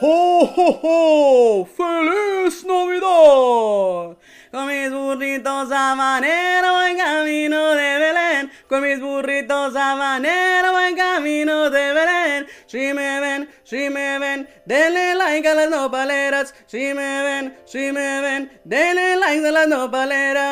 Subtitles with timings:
[0.00, 1.64] ¡Ho, ho, ho!
[1.64, 4.16] ¡Feliz Navidad!
[4.50, 8.52] Con mis burritos habanero en camino de Belén.
[8.68, 12.46] Con mis burritos habanero en camino de Belén.
[12.66, 16.54] Si me ven, si me ven, denle like a las nopaleras.
[16.66, 20.46] Si me ven, si me ven, denle like a las nopaleras.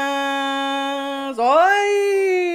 [1.39, 2.54] ¡Ay!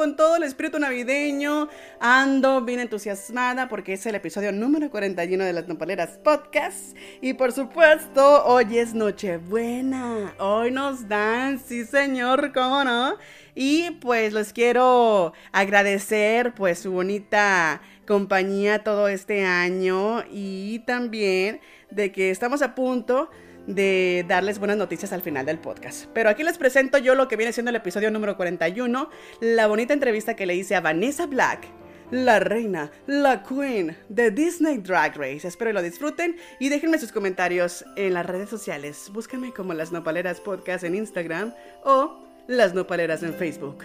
[0.00, 1.68] Con todo el espíritu navideño.
[2.00, 6.96] Ando bien entusiasmada porque es el episodio número 41 de las nopaleras podcast.
[7.20, 10.32] Y por supuesto, hoy es Nochebuena.
[10.38, 13.16] Hoy nos dan, sí señor, cómo no.
[13.54, 22.10] Y pues les quiero agradecer pues su bonita compañía todo este año y también de
[22.10, 23.28] que estamos a punto
[23.66, 26.06] de darles buenas noticias al final del podcast.
[26.12, 29.10] Pero aquí les presento yo lo que viene siendo el episodio número 41,
[29.40, 31.66] la bonita entrevista que le hice a Vanessa Black,
[32.10, 35.46] la reina, la queen de Disney Drag Race.
[35.46, 39.10] Espero lo disfruten y déjenme sus comentarios en las redes sociales.
[39.12, 43.84] Búsquenme como Las Nopaleras Podcast en Instagram o Las Nopaleras en Facebook.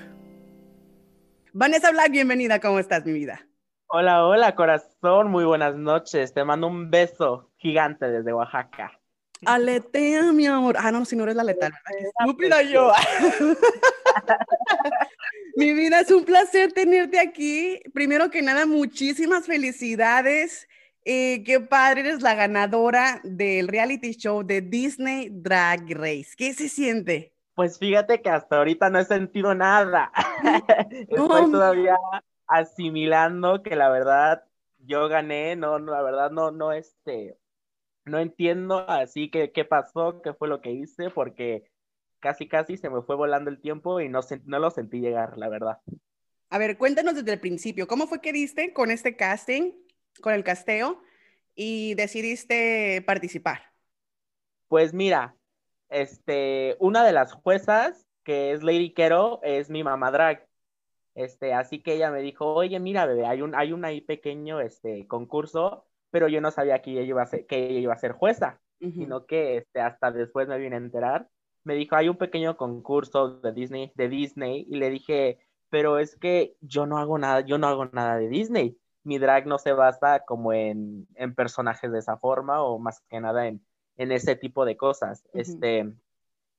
[1.54, 3.48] Vanessa Black, bienvenida, ¿cómo estás, mi vida?
[3.88, 6.34] Hola, hola, corazón, muy buenas noches.
[6.34, 9.00] Te mando un beso gigante desde Oaxaca.
[9.46, 10.76] Aletea, mi amor.
[10.78, 11.74] Ah, no, si no eres la letal.
[12.20, 12.92] Estúpida yo.
[15.56, 17.80] mi vida, es un placer tenerte aquí.
[17.94, 20.68] Primero que nada, muchísimas felicidades.
[21.04, 26.34] Eh, qué padre, eres la ganadora del reality show de Disney Drag Race.
[26.36, 27.34] ¿Qué se siente?
[27.54, 30.12] Pues fíjate que hasta ahorita no he sentido nada.
[30.90, 31.96] Estoy todavía
[32.48, 34.44] asimilando que la verdad
[34.80, 37.38] yo gané, no, no la verdad no, no, este,
[38.06, 41.70] no entiendo así que qué pasó, qué fue lo que hice, porque
[42.20, 45.50] casi casi se me fue volando el tiempo y no, no lo sentí llegar, la
[45.50, 45.80] verdad.
[46.50, 49.74] A ver, cuéntanos desde el principio, ¿cómo fue que diste con este casting,
[50.22, 51.02] con el casteo,
[51.56, 53.74] y decidiste participar?
[54.68, 55.36] Pues mira,
[55.90, 60.48] este, una de las juezas, que es Lady Quero, es mi mamá drag.
[61.14, 64.60] Este, así que ella me dijo, oye, mira, bebé, hay un, hay un ahí pequeño
[64.60, 65.85] este, concurso,
[66.16, 68.62] pero yo no sabía que ella iba a ser, que ella iba a ser jueza,
[68.80, 71.28] sino que este, hasta después me vine a enterar.
[71.66, 75.40] Me dijo, hay un pequeño concurso de Disney, de Disney, y le dije,
[75.70, 78.78] pero es que yo no hago nada, yo no hago nada de Disney.
[79.04, 83.20] Mi drag no se basa como en, en personajes de esa forma, o más que
[83.20, 83.60] nada en,
[83.98, 85.28] en ese tipo de cosas.
[85.34, 85.92] Este,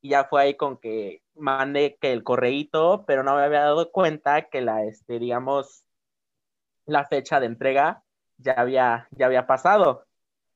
[0.02, 3.90] y ya fue ahí con que mandé que el correíto, pero no me había dado
[3.90, 5.82] cuenta que la, este, digamos,
[6.84, 8.02] la fecha de entrega
[8.38, 10.06] ya había, ya había pasado.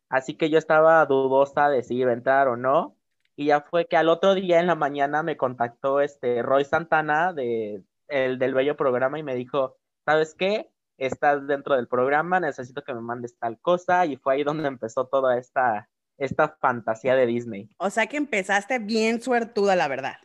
[0.08, 2.96] Así que yo estaba dudosa de si iba a entrar o no.
[3.36, 7.32] Y ya fue que al otro día en la mañana me contactó este Roy Santana
[7.32, 10.68] de, el, del bello programa y me dijo, ¿sabes qué?
[10.98, 14.04] Estás dentro del programa, necesito que me mandes tal cosa.
[14.04, 17.70] Y fue ahí donde empezó toda esta, esta fantasía de Disney.
[17.78, 20.16] O sea que empezaste bien suertuda, la verdad.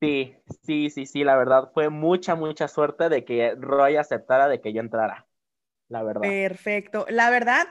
[0.00, 4.60] Sí, sí, sí, sí, la verdad fue mucha, mucha suerte de que Roy aceptara de
[4.60, 5.26] que yo entrara,
[5.90, 6.22] la verdad.
[6.22, 7.04] Perfecto.
[7.10, 7.68] La verdad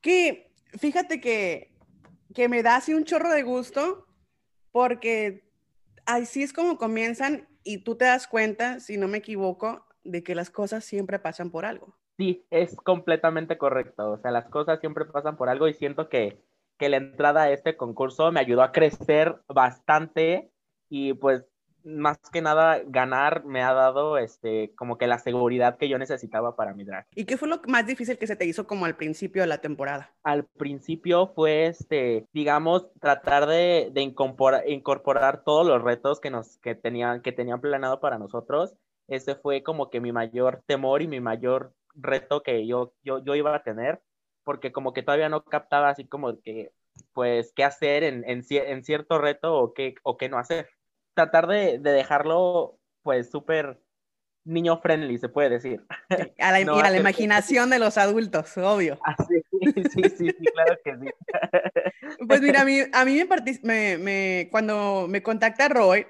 [0.00, 1.72] que, fíjate que,
[2.34, 4.06] que me da así un chorro de gusto
[4.70, 5.44] porque
[6.06, 10.36] así es como comienzan y tú te das cuenta, si no me equivoco, de que
[10.36, 11.96] las cosas siempre pasan por algo.
[12.16, 14.12] Sí, es completamente correcto.
[14.12, 16.38] O sea, las cosas siempre pasan por algo y siento que
[16.82, 20.50] que la entrada a este concurso me ayudó a crecer bastante
[20.88, 21.44] y pues
[21.84, 26.56] más que nada ganar me ha dado este como que la seguridad que yo necesitaba
[26.56, 27.06] para mi drag.
[27.14, 29.58] ¿Y qué fue lo más difícil que se te hizo como al principio de la
[29.58, 30.14] temporada?
[30.22, 36.58] Al principio fue este, digamos, tratar de, de incorporar, incorporar, todos los retos que nos
[36.58, 38.74] que tenían que tenían planeado para nosotros.
[39.08, 43.34] Ese fue como que mi mayor temor y mi mayor reto que yo, yo, yo
[43.34, 44.00] iba a tener
[44.44, 46.72] porque como que todavía no captaba así como que,
[47.12, 50.68] pues, qué hacer en, en, en cierto reto o qué, o qué no hacer.
[51.14, 53.80] Tratar de, de dejarlo, pues, súper
[54.44, 55.84] niño friendly, se puede decir.
[56.38, 58.98] A la, no a la imaginación de los adultos, obvio.
[59.04, 59.42] Ah, sí,
[59.74, 61.06] sí, sí, sí, claro que sí.
[62.26, 66.06] Pues mira, a mí, a mí me, me, me, cuando me contacta Roy,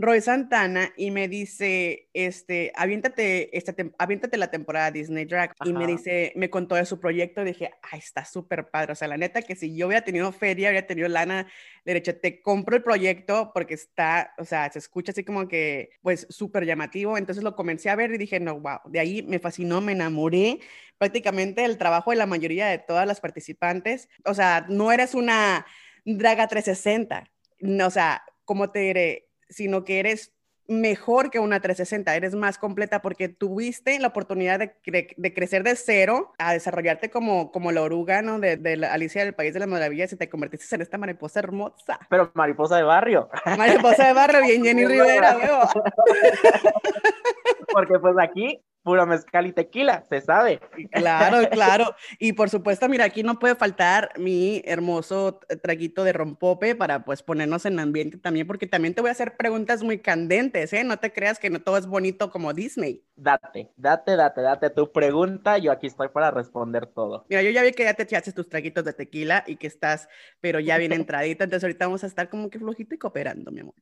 [0.00, 5.50] Roy Santana y me dice, este, aviéntate, esta aviéntate la temporada Disney Drag.
[5.58, 5.68] Ajá.
[5.68, 8.92] Y me dice, me contó de su proyecto y dije, ay, está súper padre.
[8.92, 11.48] O sea, la neta que si yo hubiera tenido feria, hubiera tenido lana
[11.84, 16.28] derecha, te compro el proyecto porque está, o sea, se escucha así como que, pues,
[16.30, 17.18] súper llamativo.
[17.18, 20.60] Entonces lo comencé a ver y dije, no, wow, de ahí me fascinó, me enamoré
[20.96, 24.08] prácticamente del trabajo de la mayoría de todas las participantes.
[24.24, 25.66] O sea, no eres una
[26.04, 27.28] draga 360.
[27.58, 30.32] No, o sea, como te diré, sino que eres
[30.68, 35.74] mejor que una 360, eres más completa porque tuviste la oportunidad de, de crecer de
[35.74, 38.38] cero a desarrollarte como, como la oruga, ¿no?
[38.38, 41.40] De, de la Alicia del País de las Maravillas y te convertiste en esta mariposa
[41.40, 41.98] hermosa.
[42.10, 43.30] Pero mariposa de barrio.
[43.56, 45.60] Mariposa de barrio, bien Jenny Rivera, veo.
[47.78, 50.60] Porque pues aquí puro mezcal y tequila, se sabe.
[50.90, 51.94] Claro, claro.
[52.18, 57.22] Y por supuesto, mira, aquí no puede faltar mi hermoso traguito de rompope para pues
[57.22, 60.82] ponernos en ambiente también, porque también te voy a hacer preguntas muy candentes, ¿eh?
[60.82, 63.04] No te creas que no todo es bonito como Disney.
[63.14, 67.26] Date, date, date, date tu pregunta, yo aquí estoy para responder todo.
[67.28, 70.08] Mira, yo ya vi que ya te echaste tus traguitos de tequila y que estás,
[70.40, 73.60] pero ya bien entradita, entonces ahorita vamos a estar como que flojito y cooperando, mi
[73.60, 73.74] amor.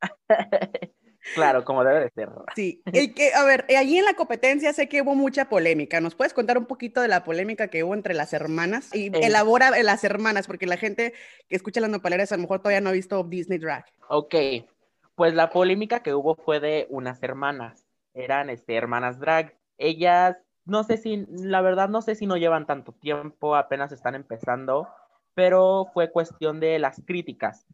[1.34, 2.28] Claro, como debe de ser.
[2.54, 6.00] Sí, y que, a ver, allí en la competencia sé que hubo mucha polémica.
[6.00, 8.94] ¿Nos puedes contar un poquito de la polémica que hubo entre las hermanas?
[8.94, 9.20] Y eh.
[9.22, 11.14] elabora las hermanas, porque la gente
[11.48, 13.84] que escucha las nopaleras a lo mejor todavía no ha visto Disney Drag.
[14.08, 14.34] Ok,
[15.14, 17.84] pues la polémica que hubo fue de unas hermanas.
[18.14, 19.54] Eran este, hermanas drag.
[19.78, 24.14] Ellas, no sé si, la verdad, no sé si no llevan tanto tiempo, apenas están
[24.14, 24.88] empezando,
[25.34, 27.66] pero fue cuestión de las críticas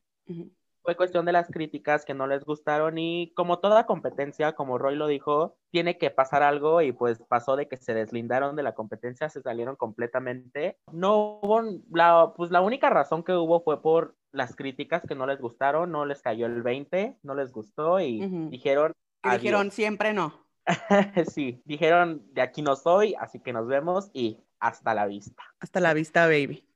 [0.82, 4.96] fue cuestión de las críticas que no les gustaron y como toda competencia, como Roy
[4.96, 8.74] lo dijo, tiene que pasar algo y pues pasó de que se deslindaron de la
[8.74, 10.78] competencia, se salieron completamente.
[10.92, 15.26] No hubo, la, pues la única razón que hubo fue por las críticas que no
[15.26, 18.92] les gustaron, no les cayó el 20, no les gustó y dijeron...
[19.22, 20.46] dijeron siempre no.
[21.32, 25.42] sí, dijeron de aquí no soy, así que nos vemos y hasta la vista.
[25.60, 26.66] Hasta la vista, baby.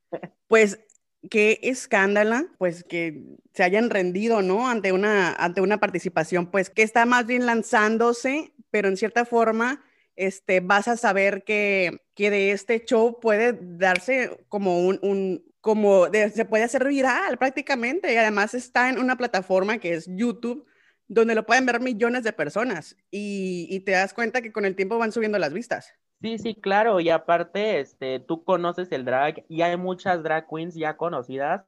[0.48, 0.85] Pues
[1.28, 3.22] qué escándalo, pues que
[3.54, 4.68] se hayan rendido, ¿no?
[4.68, 9.82] Ante una, ante una participación, pues que está más bien lanzándose, pero en cierta forma,
[10.16, 16.06] este, vas a saber que, que de este show puede darse como un, un como
[16.06, 20.64] se puede hacer viral prácticamente, y además está en una plataforma que es YouTube,
[21.08, 24.76] donde lo pueden ver millones de personas, y, y te das cuenta que con el
[24.76, 25.94] tiempo van subiendo las vistas.
[26.22, 30.74] Sí, sí, claro, y aparte, este, tú conoces el drag y hay muchas drag queens
[30.74, 31.64] ya conocidas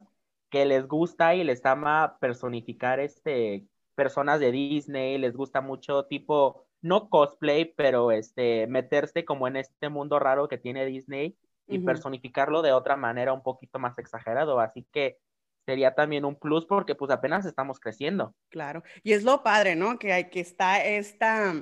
[0.50, 6.64] que les gusta y les ama personificar este personas de Disney, les gusta mucho tipo
[6.80, 11.36] no cosplay, pero este meterse como en este mundo raro que tiene Disney
[11.66, 15.18] y personificarlo de otra manera un poquito más exagerado, así que
[15.66, 18.34] sería también un plus porque pues apenas estamos creciendo.
[18.48, 19.98] Claro, y es lo padre, ¿no?
[19.98, 21.54] Que hay que está esta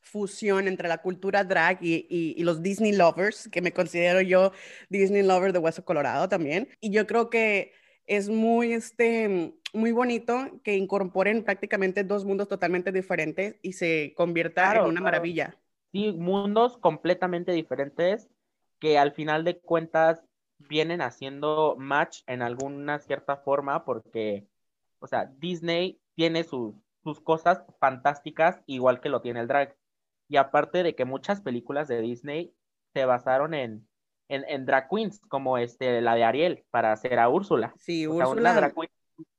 [0.00, 4.52] fusión entre la cultura drag y, los Disney lovers, que me considero yo
[4.88, 6.68] Disney lover de Hueso Colorado también.
[6.80, 7.72] Y yo creo que
[8.06, 14.76] es muy, este, muy bonito que incorporen prácticamente dos mundos totalmente diferentes y se convierta
[14.76, 15.56] en una maravilla.
[15.92, 18.28] Sí, mundos completamente diferentes
[18.78, 20.22] que al final de cuentas
[20.58, 24.46] vienen haciendo match en alguna cierta forma porque,
[24.98, 29.76] o sea, Disney tiene sus, sus cosas fantásticas igual que lo tiene el drag.
[30.28, 32.54] Y aparte de que muchas películas de Disney
[32.92, 33.88] se basaron en,
[34.28, 37.74] en, drag queens, como este, la de Ariel, para hacer a Úrsula.
[37.78, 38.40] Sí, Úrsula.
[38.40, 38.90] una drag queen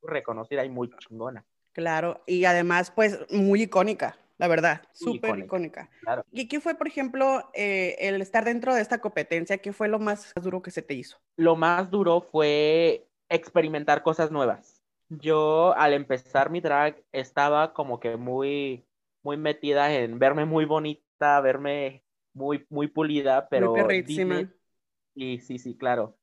[0.01, 1.45] reconocida y muy chingona.
[1.73, 5.89] Claro, y además, pues, muy icónica, la verdad, súper icónica.
[6.31, 9.59] ¿Y qué fue, por ejemplo, eh, el estar dentro de esta competencia?
[9.59, 11.17] ¿Qué fue lo más duro que se te hizo?
[11.35, 14.81] Lo más duro fue experimentar cosas nuevas.
[15.09, 18.85] Yo, al empezar mi drag, estaba como que muy
[19.23, 23.73] muy metida en verme muy bonita, verme muy, muy pulida, pero...
[23.75, 24.03] Muy
[25.15, 26.17] sí, sí, sí, claro.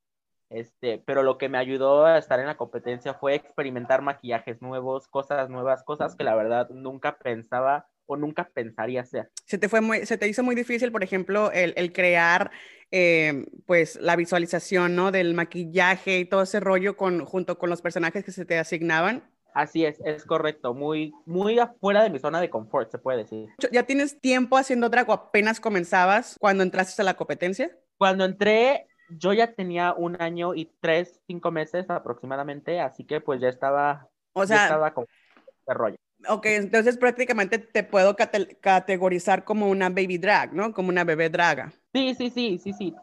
[0.49, 5.09] Este, pero lo que me ayudó a estar en la competencia fue experimentar maquillajes nuevos,
[5.09, 9.31] cosas nuevas, cosas que la verdad nunca pensaba o nunca pensaría hacer.
[9.45, 12.53] Se te fue muy, se te hizo muy difícil, por ejemplo, el, el crear
[12.93, 15.11] eh, pues la visualización, ¿no?
[15.11, 19.29] Del maquillaje y todo ese rollo con, junto con los personajes que se te asignaban.
[19.57, 23.49] Así es, es correcto, muy, muy afuera de mi zona de confort, se puede decir.
[23.73, 27.75] ¿Ya tienes tiempo haciendo drag o apenas comenzabas cuando entraste a la competencia?
[27.97, 33.41] Cuando entré, yo ya tenía un año y tres, cinco meses aproximadamente, así que pues
[33.41, 35.07] ya estaba, o sea, ya estaba con
[35.47, 35.97] este rollo.
[36.29, 40.75] Ok, entonces prácticamente te puedo categorizar como una baby drag, ¿no?
[40.75, 41.73] Como una bebé draga.
[41.95, 42.95] Sí, sí, sí, sí, sí.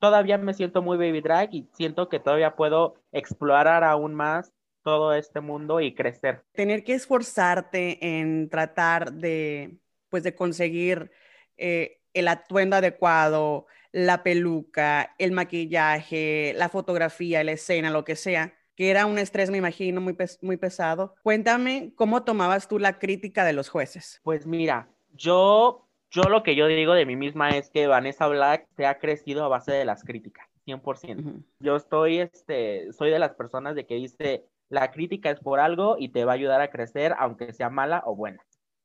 [0.00, 4.52] Todavía me siento muy baby drag y siento que todavía puedo explorar aún más
[4.82, 6.44] todo este mundo y crecer.
[6.52, 11.10] Tener que esforzarte en tratar de, pues, de conseguir
[11.56, 18.54] eh, el atuendo adecuado, la peluca, el maquillaje, la fotografía, la escena, lo que sea,
[18.76, 21.14] que era un estrés, me imagino, muy, muy pesado.
[21.22, 24.20] Cuéntame cómo tomabas tú la crítica de los jueces.
[24.22, 28.66] Pues mira, yo, yo lo que yo digo de mí misma es que Vanessa Black
[28.76, 30.46] se ha crecido a base de las críticas.
[30.66, 31.42] 100%.
[31.60, 35.96] Yo estoy, este, soy de las personas de que dice, la crítica es por algo
[35.98, 38.42] y te va a ayudar a crecer, aunque sea mala o buena.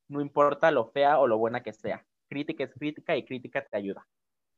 [0.08, 2.06] no importa lo fea o lo buena que sea.
[2.30, 4.06] Crítica es crítica y crítica te ayuda.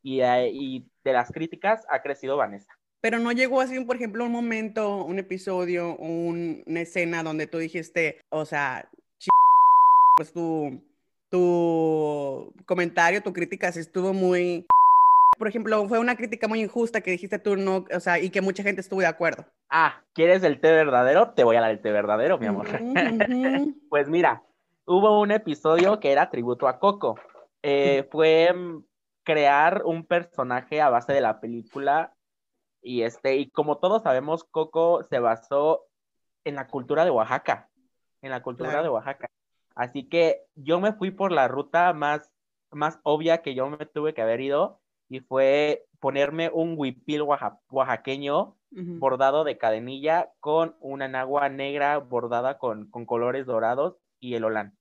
[0.04, 2.72] Y, eh, de las críticas ha crecido Vanessa.
[3.02, 7.60] Pero no llegó así, por ejemplo, un momento, un episodio, un, una escena donde tú
[7.60, 8.90] dijiste, o sea,
[10.16, 10.82] pues tu,
[11.30, 14.66] tu comentario, tu crítica sí estuvo muy...
[15.38, 18.42] Por ejemplo, fue una crítica muy injusta que dijiste tú no, o sea, y que
[18.42, 19.46] mucha gente estuvo de acuerdo.
[19.70, 21.32] Ah, ¿quieres el té verdadero?
[21.32, 22.68] Te voy a dar el té verdadero, mi amor.
[23.90, 24.44] pues mira,
[24.86, 27.20] hubo un episodio que era tributo a Coco.
[27.62, 28.84] Eh, fue mm,
[29.24, 32.14] crear un personaje a base de la película
[32.82, 35.86] y este y como todos sabemos Coco se basó
[36.46, 37.70] en la cultura de Oaxaca,
[38.22, 39.30] en la cultura de Oaxaca.
[39.76, 42.32] Así que yo me fui por la ruta más
[42.72, 48.56] más obvia que yo me tuve que haber ido y fue ponerme un huipil oaxaqueño
[48.70, 54.78] bordado de cadenilla con una enagua negra bordada con, con colores dorados y el olán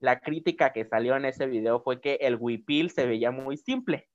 [0.00, 4.08] la crítica que salió en ese video fue que el huipil se veía muy simple.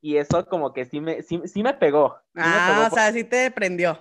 [0.00, 2.16] Y eso como que sí me, sí, me pegó.
[2.36, 3.98] ah, o sea, sí te prendió.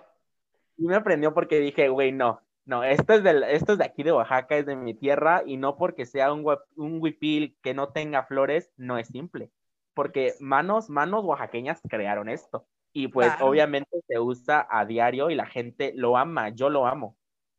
[0.77, 4.01] Sí me prendió porque dije, güey, no, no, esto es, del, esto es de aquí
[4.01, 6.43] de Oaxaca, es de mi tierra, y no porque sea un,
[6.75, 9.51] un huipil que no tenga flores, no es simple.
[9.93, 12.65] Porque manos, manos oaxaqueñas crearon esto.
[12.93, 17.15] Y pues obviamente se usa a diario y la gente lo ama, yo lo amo.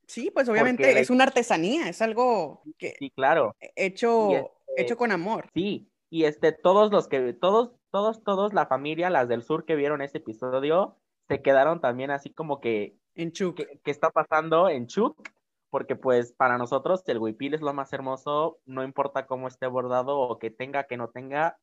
[0.06, 3.56] Sí, pues obviamente es una artesanía, es algo que sí, claro.
[3.76, 5.48] hecho, este hecho con amor.
[5.54, 9.76] Sí, y este, todos los que, todos, todos, todos, la familia, las del sur que
[9.76, 10.98] vieron este episodio,
[11.28, 12.98] se quedaron también así como que...
[13.14, 13.56] En Chuk.
[13.56, 15.30] ¿Qué, está pasando en Chuk?
[15.70, 20.18] Porque pues para nosotros el huipil es lo más hermoso, no importa cómo esté bordado
[20.18, 21.58] o que tenga, que no tenga,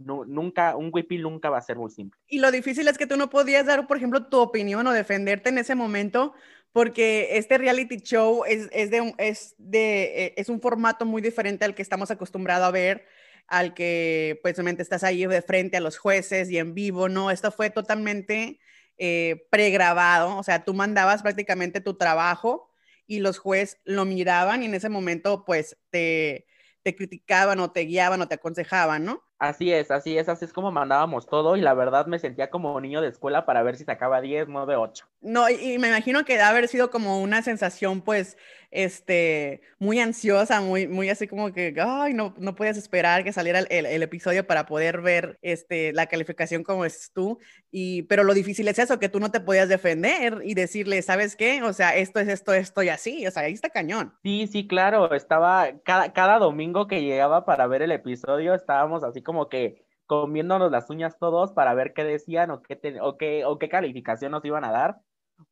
[0.00, 2.18] nunca, un huipil nunca va a ser muy simple.
[2.26, 5.50] Y lo difícil es que tú no podías dar, por ejemplo, tu opinión o defenderte
[5.50, 6.34] en ese momento
[6.72, 11.64] porque este reality show es, es, de, es, de, eh, es un formato muy diferente
[11.64, 13.06] al que estamos acostumbrados a ver,
[13.46, 17.30] al que pues obviamente estás ahí de frente a los jueces y en vivo, ¿no?
[17.30, 18.60] Esto fue totalmente
[18.98, 22.70] eh, pregrabado, o sea, tú mandabas prácticamente tu trabajo
[23.06, 26.46] y los jueces lo miraban y en ese momento pues te,
[26.82, 29.24] te criticaban o te guiaban o te aconsejaban, ¿no?
[29.40, 32.78] Así es, así es, así es como mandábamos todo y la verdad me sentía como
[32.78, 35.06] niño de escuela para ver si sacaba 10, 9, 8.
[35.22, 38.36] No, y, me imagino que debe haber sido como una sensación pues
[38.70, 43.60] este, muy ansiosa, muy, muy así como que, ay, no, no podías esperar que saliera
[43.60, 47.38] el, el, episodio para poder ver este, la calificación como es tú,
[47.72, 51.34] y, pero lo difícil es eso, que tú no te podías defender y decirle, ¿sabes
[51.34, 51.62] qué?
[51.62, 54.14] O sea, esto es esto, esto y así, o sea, ahí está cañón.
[54.22, 59.20] Sí, sí, claro, estaba, cada, cada domingo que llegaba para ver el episodio, estábamos así
[59.20, 63.58] como que comiéndonos las uñas todos para ver qué decían o qué, o qué, o
[63.58, 64.96] qué calificación nos iban a dar,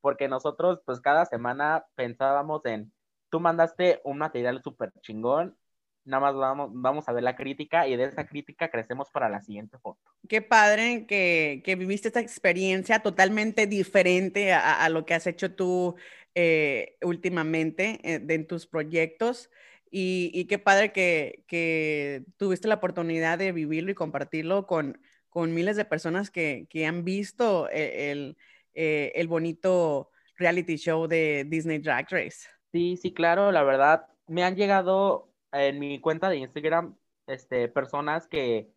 [0.01, 2.93] porque nosotros pues cada semana pensábamos en
[3.31, 5.57] tú mandaste un material súper chingón,
[6.05, 9.43] nada más vamos, vamos a ver la crítica y de esa crítica crecemos para la
[9.43, 10.01] siguiente foto.
[10.29, 15.55] Qué padre que, que viviste esta experiencia totalmente diferente a, a lo que has hecho
[15.55, 15.97] tú
[16.35, 19.51] eh, últimamente eh, en tus proyectos.
[19.91, 25.55] Y, y qué padre que, que, tuviste la oportunidad de vivirlo y compartirlo con, con
[25.55, 28.37] miles de personas que, que han visto eh, el,
[28.75, 32.49] el, el bonito reality show de Disney Drag Race.
[32.73, 38.27] Sí, sí, claro, la verdad, me han llegado en mi cuenta de Instagram este, personas
[38.27, 38.71] que,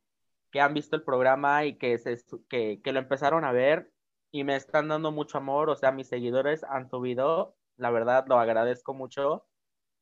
[0.51, 2.17] que han visto el programa y que, se,
[2.49, 3.91] que, que lo empezaron a ver
[4.31, 8.39] y me están dando mucho amor, o sea, mis seguidores han subido, la verdad, lo
[8.39, 9.45] agradezco mucho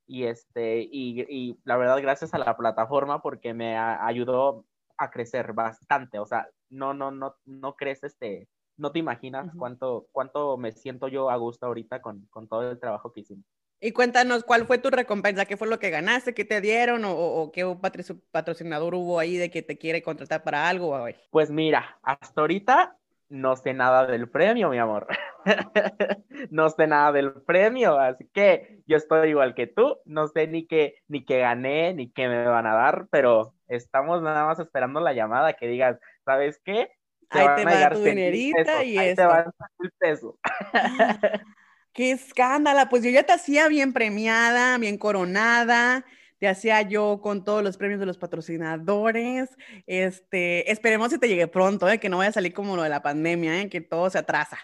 [0.09, 4.65] y este, y, y la verdad, gracias a la plataforma porque me ayudó
[4.97, 10.07] a crecer bastante, o sea, no, no, no, no crees este, no te imaginas cuánto,
[10.11, 13.45] cuánto me siento yo a gusto ahorita con, con todo el trabajo que hicimos.
[13.79, 15.45] Y cuéntanos, ¿cuál fue tu recompensa?
[15.45, 16.33] ¿Qué fue lo que ganaste?
[16.33, 17.05] ¿Qué te dieron?
[17.05, 17.63] ¿O, o qué
[18.31, 20.95] patrocinador hubo ahí de que te quiere contratar para algo?
[20.95, 21.21] A ver.
[21.29, 22.98] Pues mira, hasta ahorita
[23.29, 25.07] no sé nada del premio, mi amor.
[26.49, 30.67] no sé nada del premio, así que yo estoy igual que tú, no sé ni
[30.67, 34.99] qué, ni qué gané, ni qué me van a dar, pero estamos nada más esperando
[34.99, 36.91] la llamada que digas, ¿sabes qué?
[37.29, 40.39] ahí te va tu dinerita y ahí te va el peso.
[41.93, 46.05] Qué escándalo, pues yo ya te hacía bien premiada, bien coronada,
[46.39, 49.55] te hacía yo con todos los premios de los patrocinadores.
[49.85, 51.99] Este, esperemos que te llegue pronto, ¿eh?
[51.99, 53.69] que no vaya a salir como lo de la pandemia, ¿eh?
[53.69, 54.57] que todo se atrasa.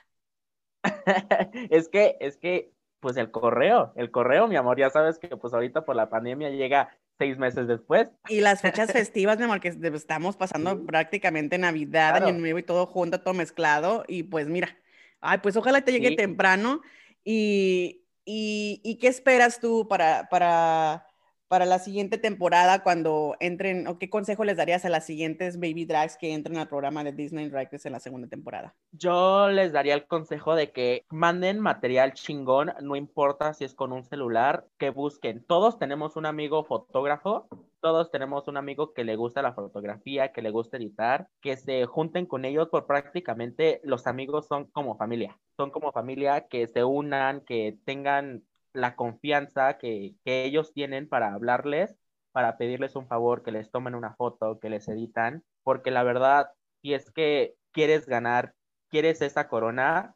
[1.70, 5.53] es que, es que, pues el correo, el correo, mi amor, ya sabes que pues
[5.53, 8.10] ahorita por la pandemia llega seis meses después.
[8.29, 12.88] Y las fechas festivas, mi amor, que estamos pasando prácticamente Navidad, Año Nuevo y todo
[12.88, 14.05] junto, todo mezclado.
[14.08, 14.77] Y pues mira,
[15.20, 16.82] ay, pues ojalá te llegue temprano
[17.24, 21.05] y, y, y, qué esperas tú para, para,
[21.48, 25.86] para la siguiente temporada cuando entren, o qué consejo les darías a las siguientes baby
[25.86, 28.75] drags que entren al programa de Disney Drag en la segunda temporada?
[28.92, 33.92] Yo les daría el consejo de que manden material chingón, no importa si es con
[33.92, 35.44] un celular, que busquen.
[35.46, 37.48] Todos tenemos un amigo fotógrafo,
[37.82, 41.86] todos tenemos un amigo que le gusta la fotografía, que le gusta editar, que se
[41.86, 46.84] junten con ellos, por prácticamente los amigos son como familia, son como familia que se
[46.84, 48.44] unan, que tengan
[48.75, 51.96] la confianza que, ellos tienen para hablarles,
[52.32, 56.51] para pedirles un favor, que les tomen una foto, que les editan, porque la verdad,
[56.82, 58.53] si es que quieres ganar,
[58.89, 60.15] quieres esa corona,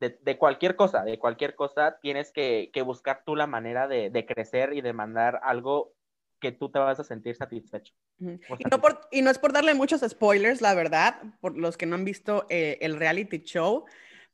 [0.00, 4.82] de, cualquier cosa, de cualquier cosa, tienes que, buscar tú la manera de, crecer y
[4.82, 5.94] de mandar algo
[6.40, 7.94] que tú te vas a sentir satisfecho.
[8.18, 11.86] Y, no por, y, no es por darle muchos spoilers, la verdad, por los que
[11.86, 13.86] no han visto eh, el reality show,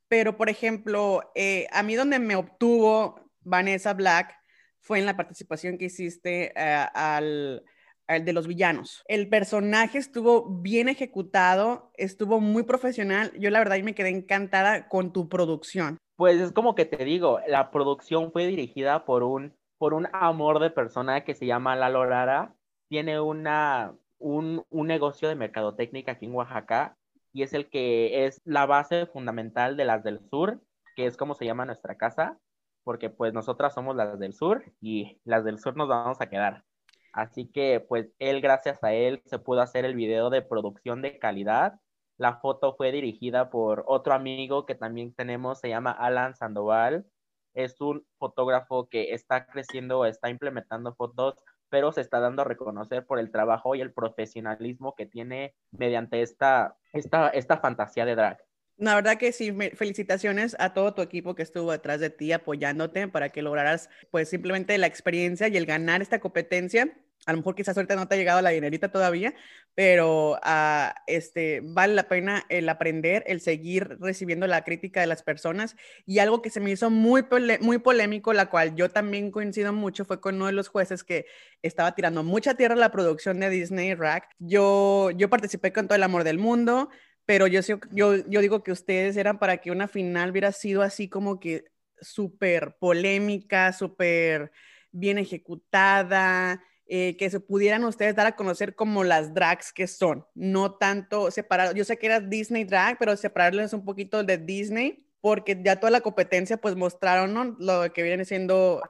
[0.08, 4.40] pero por ejemplo, eh, a mí donde me obtuvo Vanessa Black
[4.80, 7.62] fue en la participación que hiciste eh, al,
[8.08, 9.02] de los villanos.
[9.06, 13.32] El personaje estuvo bien ejecutado, estuvo muy profesional.
[13.38, 15.98] Yo la verdad me quedé encantada con tu producción.
[16.16, 20.60] Pues es como que te digo, la producción fue dirigida por un, por un amor
[20.60, 22.54] de persona que se llama Lalo Lara.
[22.88, 26.96] Tiene una, un, un negocio de mercadotecnia aquí en Oaxaca
[27.32, 30.60] y es el que es la base fundamental de las del sur,
[30.96, 32.38] que es como se llama nuestra casa
[32.84, 36.64] porque pues nosotras somos las del sur y las del sur nos vamos a quedar.
[37.12, 41.18] Así que pues él, gracias a él, se pudo hacer el video de producción de
[41.18, 41.80] calidad.
[42.16, 47.06] La foto fue dirigida por otro amigo que también tenemos, se llama Alan Sandoval.
[47.54, 51.34] Es un fotógrafo que está creciendo, está implementando fotos,
[51.68, 56.22] pero se está dando a reconocer por el trabajo y el profesionalismo que tiene mediante
[56.22, 58.38] esta, esta, esta fantasía de drag.
[58.80, 63.08] La verdad que sí, felicitaciones a todo tu equipo que estuvo detrás de ti apoyándote
[63.08, 66.90] para que lograras pues simplemente la experiencia y el ganar esta competencia.
[67.26, 69.34] A lo mejor quizás ahorita no te ha llegado la dinerita todavía,
[69.74, 75.22] pero uh, este, vale la pena el aprender, el seguir recibiendo la crítica de las
[75.22, 75.76] personas.
[76.06, 77.26] Y algo que se me hizo muy,
[77.60, 81.26] muy polémico, la cual yo también coincido mucho, fue con uno de los jueces que
[81.60, 84.30] estaba tirando mucha tierra a la producción de Disney Rack.
[84.38, 86.88] Yo, yo participé con todo el amor del mundo,
[87.30, 87.60] pero yo,
[87.92, 91.64] yo, yo digo que ustedes eran para que una final hubiera sido así como que
[92.00, 94.50] súper polémica, súper
[94.90, 100.26] bien ejecutada, eh, que se pudieran ustedes dar a conocer como las drags que son,
[100.34, 105.06] no tanto separar, yo sé que era Disney drag, pero separarles un poquito de Disney,
[105.20, 107.44] porque ya toda la competencia pues mostraron ¿no?
[107.60, 108.82] lo que viene siendo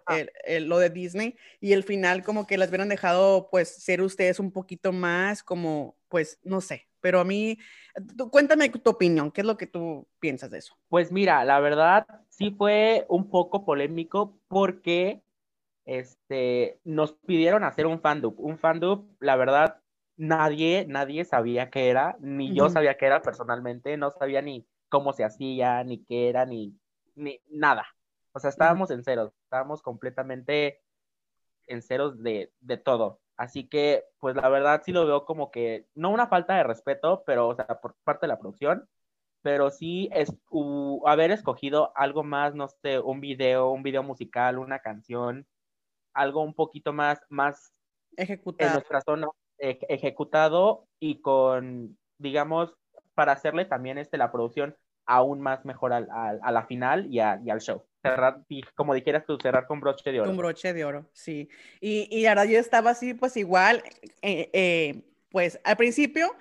[0.62, 4.50] lo de Disney y el final como que las hubieran dejado pues ser ustedes un
[4.50, 7.58] poquito más como pues no sé, pero a mí,
[8.30, 10.76] cuéntame tu opinión, ¿qué es lo que tú piensas de eso?
[10.88, 15.22] Pues mira, la verdad sí fue un poco polémico porque
[15.84, 18.38] este, nos pidieron hacer un fandub.
[18.38, 19.80] Un fandub, la verdad,
[20.16, 25.12] nadie, nadie sabía qué era, ni yo sabía qué era personalmente, no sabía ni cómo
[25.12, 26.78] se hacía, ni qué era, ni,
[27.14, 27.86] ni nada.
[28.32, 30.82] O sea, estábamos en ceros, estábamos completamente
[31.66, 33.19] en ceros de, de todo.
[33.40, 37.22] Así que, pues la verdad sí lo veo como que, no una falta de respeto,
[37.24, 38.86] pero, o sea, por parte de la producción,
[39.40, 40.30] pero sí es
[41.06, 45.46] haber escogido algo más, no sé, un video, un video musical, una canción,
[46.12, 47.72] algo un poquito más, más
[48.14, 48.68] ejecutado.
[48.68, 52.76] en nuestra zona, ejecutado y con, digamos,
[53.14, 54.76] para hacerle también este, la producción
[55.06, 59.38] aún más mejor al, a la final y, y al show cerrar, como dijeras tú,
[59.40, 60.30] cerrar con broche de oro.
[60.30, 61.48] Con broche de oro, sí.
[61.80, 63.82] Y, y ahora yo estaba así, pues igual,
[64.22, 66.34] eh, eh, pues al principio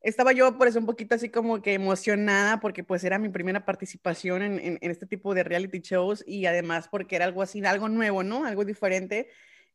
[0.00, 3.64] estaba yo por eso un poquito así como que emocionada porque pues era mi primera
[3.64, 7.88] participación en, en, este tipo de reality shows y además porque era algo así, algo
[7.88, 8.44] nuevo, ¿no?
[8.44, 9.28] Algo diferente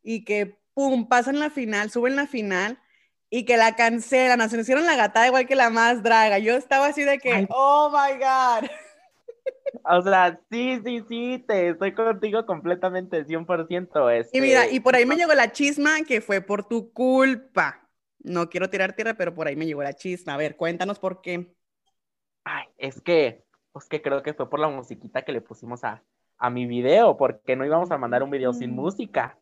[0.03, 2.79] y que, ¡pum!, pasan la final, suben la final
[3.32, 6.39] y que la cancelan, se hicieron la gatada igual que la más draga.
[6.39, 8.69] Yo estaba así de que, oh my God.
[9.83, 14.09] O sea, sí, sí, sí, te estoy contigo completamente, 100%.
[14.12, 14.38] Este...
[14.38, 17.88] Y mira, y por ahí me llegó la chisma que fue por tu culpa.
[18.19, 20.33] No quiero tirar tierra, pero por ahí me llegó la chisma.
[20.33, 21.53] A ver, cuéntanos por qué.
[22.43, 26.03] Ay, es que, pues que creo que fue por la musiquita que le pusimos a,
[26.38, 28.75] a mi video, porque no íbamos a mandar un video sin mm.
[28.75, 29.39] música.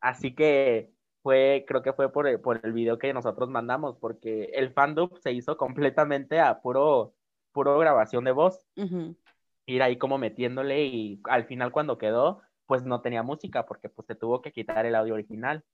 [0.00, 0.90] Así que
[1.22, 5.10] fue, creo que fue por el, por el video que nosotros mandamos, porque el fandom
[5.22, 7.14] se hizo completamente a puro,
[7.52, 8.66] puro grabación de voz
[9.66, 14.06] ir ahí como metiéndole y al final cuando quedó, pues no tenía música porque pues
[14.06, 15.64] se tuvo que quitar el audio original.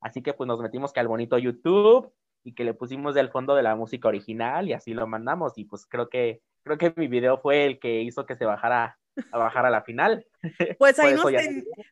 [0.00, 2.12] Así que pues nos metimos que al bonito YouTube
[2.44, 5.64] y que le pusimos del fondo de la música original y así lo mandamos y
[5.64, 8.98] pues creo que creo que mi video fue el que hizo que se bajara
[9.30, 10.26] a bajar a la final.
[10.78, 11.26] Pues ahí, nos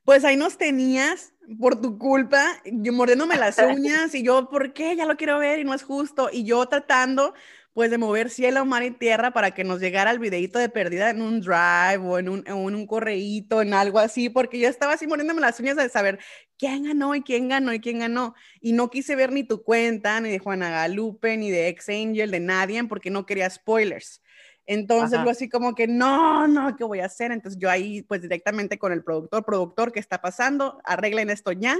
[0.04, 4.96] pues ahí nos tenías por tu culpa, yo mordiéndome las uñas y yo, ¿por qué?
[4.96, 6.28] Ya lo quiero ver y no es justo.
[6.32, 7.34] Y yo tratando
[7.72, 11.10] pues de mover cielo, mar y tierra para que nos llegara el videito de perdida
[11.10, 14.94] en un drive o en un, en un correíto, en algo así, porque yo estaba
[14.94, 16.18] así muriéndome las uñas de saber
[16.58, 18.34] quién ganó y quién ganó y quién ganó.
[18.60, 22.30] Y no quise ver ni tu cuenta, ni de Juana Galupe, ni de Ex Angel,
[22.30, 24.20] de nadie, porque no quería spoilers.
[24.66, 27.32] Entonces, yo así como que, no, no, ¿qué voy a hacer?
[27.32, 30.80] Entonces, yo ahí, pues directamente con el productor, productor, ¿qué está pasando?
[30.84, 31.76] Arreglen esto ya,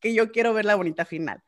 [0.00, 1.42] que yo quiero ver la bonita final.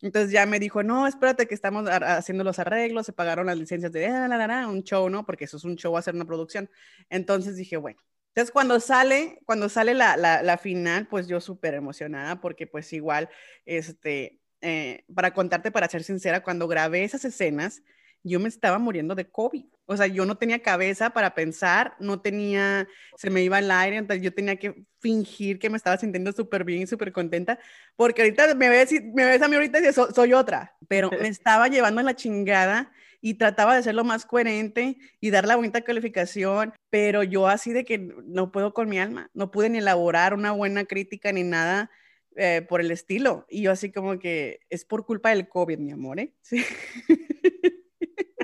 [0.00, 3.92] Entonces ya me dijo, no, espérate que estamos haciendo los arreglos, se pagaron las licencias
[3.92, 5.26] de ah, un show, ¿no?
[5.26, 6.70] Porque eso es un show, hacer una producción.
[7.10, 8.00] Entonces dije, bueno.
[8.28, 13.28] Entonces cuando sale, cuando sale la, la, final, pues yo súper emocionada porque pues igual,
[13.66, 17.82] este, eh, para contarte, para ser sincera, cuando grabé esas escenas,
[18.22, 19.64] yo me estaba muriendo de COVID.
[19.86, 23.96] O sea, yo no tenía cabeza para pensar, no tenía, se me iba el aire,
[23.96, 27.58] entonces yo tenía que fingir que me estaba sintiendo súper bien y súper contenta,
[27.96, 31.68] porque ahorita me ves, me ves a mí ahorita y soy otra, pero me estaba
[31.68, 36.74] llevando la chingada y trataba de ser lo más coherente y dar la bonita calificación,
[36.90, 40.52] pero yo así de que no puedo con mi alma, no pude ni elaborar una
[40.52, 41.90] buena crítica ni nada.
[42.40, 43.46] Eh, por el estilo.
[43.50, 46.34] Y yo así como que es por culpa del COVID, mi amor, ¿eh?
[46.42, 46.64] Sí.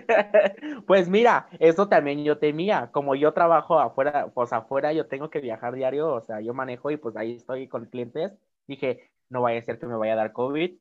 [0.87, 2.91] pues mira, eso también yo temía.
[2.93, 6.91] Como yo trabajo afuera, pues afuera yo tengo que viajar diario, o sea, yo manejo
[6.91, 8.33] y pues ahí estoy con clientes.
[8.67, 10.73] Dije, no vaya a ser que me vaya a dar COVID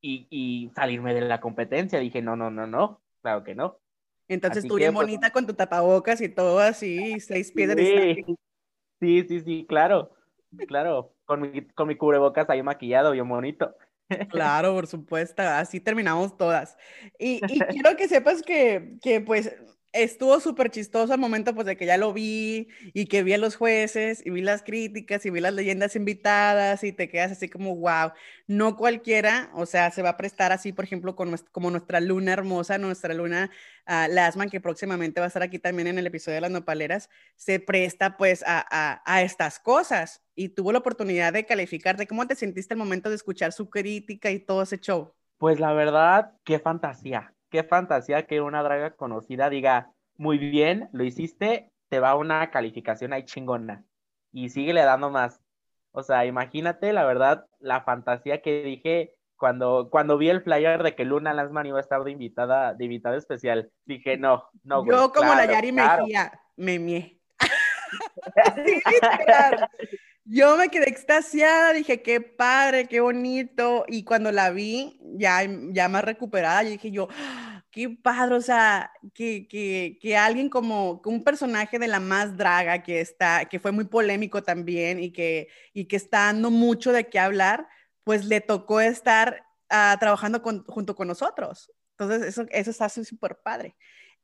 [0.00, 1.98] y, y salirme de la competencia.
[1.98, 3.78] Dije, no, no, no, no, claro que no.
[4.28, 8.24] Entonces tú bien pues, bonita con tu tapabocas y todo así, seis pies de
[9.00, 10.12] sí, sí, sí, claro,
[10.66, 11.14] claro.
[11.24, 13.74] Con mi, con mi cubrebocas ahí maquillado, bien bonito.
[14.30, 16.76] Claro, por supuesto, así terminamos todas.
[17.18, 19.54] Y, y quiero que sepas que, que pues
[19.92, 23.38] estuvo súper chistoso al momento pues de que ya lo vi y que vi a
[23.38, 27.48] los jueces y vi las críticas y vi las leyendas invitadas y te quedas así
[27.48, 28.12] como, wow,
[28.46, 32.32] no cualquiera, o sea, se va a prestar así, por ejemplo, con como nuestra luna
[32.32, 33.50] hermosa, nuestra luna
[33.86, 37.10] uh, Lasman, que próximamente va a estar aquí también en el episodio de las nopaleras,
[37.36, 42.06] se presta pues a, a, a estas cosas y tuvo la oportunidad de calificarte.
[42.06, 45.14] ¿Cómo te sentiste el momento de escuchar su crítica y todo ese show?
[45.36, 51.04] Pues la verdad, qué fantasía qué fantasía que una draga conocida diga, muy bien, lo
[51.04, 53.84] hiciste, te va una calificación ahí chingona.
[54.32, 55.40] Y síguele dando más.
[55.92, 60.94] O sea, imagínate, la verdad, la fantasía que dije cuando, cuando vi el flyer de
[60.94, 63.70] que Luna Lansman iba a estar de invitada, de invitada especial.
[63.84, 67.20] Dije, no, no, Yo como la Yari Mejía, me mié.
[70.24, 73.84] Yo me quedé extasiada, dije, qué padre, qué bonito.
[73.88, 75.40] Y cuando la vi, ya,
[75.72, 77.64] ya más recuperada, yo dije yo, ¡Ah!
[77.72, 82.82] qué padre, o sea, que, que, que, alguien como un personaje de la más draga
[82.82, 87.08] que está, que fue muy polémico también y que, y que está dando mucho de
[87.08, 87.66] qué hablar,
[88.04, 91.72] pues le tocó estar uh, trabajando junto con nosotros.
[91.98, 93.76] Entonces, eso, eso está súper padre.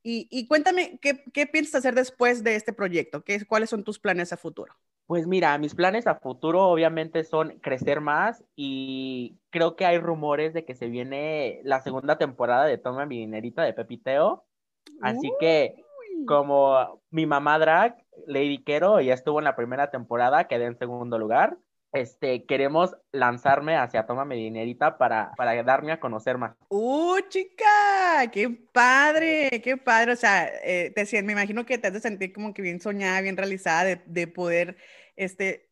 [0.02, 3.22] Y, y, cuéntame, ¿qué, ¿qué, piensas hacer después de este proyecto?
[3.24, 4.74] ¿Qué, ¿Cuáles son tus planes a futuro?
[5.06, 10.52] Pues mira, mis planes a futuro obviamente son crecer más y creo que hay rumores
[10.52, 14.44] de que se viene la segunda temporada de Toma mi dinerita de Pepiteo.
[15.00, 15.82] Así que
[16.26, 21.18] como mi mamá drag, Lady Quero, ya estuvo en la primera temporada, quedé en segundo
[21.18, 21.56] lugar.
[21.92, 26.54] Este, queremos lanzarme hacia Toma mi dinerita para, para darme a conocer más.
[26.68, 28.28] ¡Uh, chica!
[28.30, 29.62] ¡Qué padre!
[29.62, 30.12] ¡Qué padre!
[30.12, 33.20] O sea, eh, te, me imagino que te has de sentir como que bien soñada,
[33.22, 34.76] bien realizada de, de poder
[35.16, 35.70] este,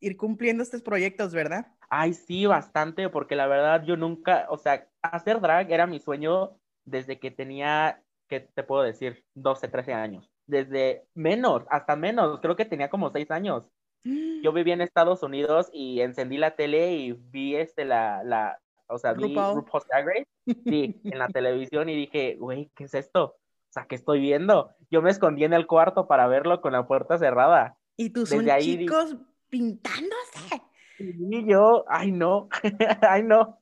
[0.00, 1.66] ir cumpliendo estos proyectos, ¿verdad?
[1.90, 6.58] Ay, sí, bastante, porque la verdad yo nunca, o sea, hacer drag era mi sueño
[6.84, 9.24] desde que tenía, ¿qué te puedo decir?
[9.34, 10.30] 12, 13 años.
[10.46, 13.64] Desde menos, hasta menos, creo que tenía como 6 años.
[14.04, 18.98] Yo vivía en Estados Unidos y encendí la tele y vi este, la, la, o
[18.98, 20.26] sea, vi RuPaul's Drag
[20.64, 23.24] sí, en la televisión y dije, güey, ¿qué es esto?
[23.24, 24.70] O sea, ¿qué estoy viendo?
[24.90, 27.76] Yo me escondí en el cuarto para verlo con la puerta cerrada.
[27.96, 29.16] Y son chicos
[29.48, 30.62] pintándose.
[30.98, 32.48] Y yo, ay no,
[33.02, 33.58] ay no.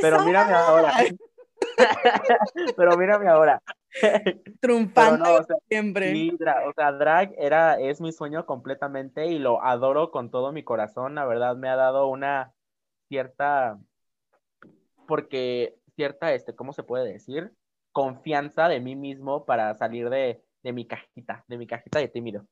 [0.00, 0.92] Pero mírame ahora.
[2.76, 3.62] Pero mírame ahora.
[4.60, 6.12] Triunfando siempre.
[6.66, 11.14] o sea, drag era, es mi sueño completamente y lo adoro con todo mi corazón.
[11.14, 12.52] La verdad me ha dado una
[13.08, 13.78] cierta,
[15.06, 17.52] porque cierta, este, ¿cómo se puede decir?
[17.92, 22.46] Confianza de mí mismo para salir de, de mi cajita, de mi cajita de tímido.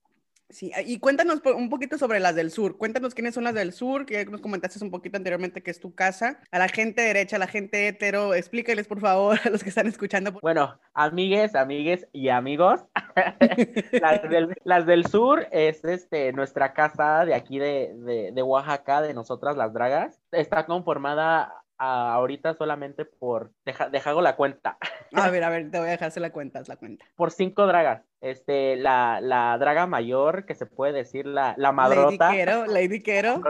[0.50, 2.76] Sí, y cuéntanos un poquito sobre las del sur.
[2.76, 5.94] Cuéntanos quiénes son las del sur, que nos comentaste un poquito anteriormente que es tu
[5.94, 6.40] casa.
[6.50, 9.86] A la gente derecha, a la gente hetero, explícales por favor a los que están
[9.86, 10.32] escuchando.
[10.42, 12.84] Bueno, amigues, amigues y amigos,
[14.64, 19.72] las, del, sur es este, nuestra casa de aquí de, de Oaxaca, de nosotras las
[19.72, 20.20] dragas.
[20.30, 24.78] Está conformada ahorita solamente por, deja, la cuenta.
[25.12, 27.04] A ver, a ver, te voy a dejarse la cuenta, es la cuenta.
[27.14, 28.02] Por cinco dragas.
[28.20, 32.30] Este, la, la draga mayor, que se puede decir la, la madrota.
[32.30, 33.40] Lady Quero, Lady Quero.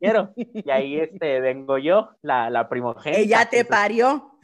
[0.00, 0.32] Quiero.
[0.36, 3.20] Y ahí este, vengo yo, la, la primogénita.
[3.20, 4.38] Ella te parió.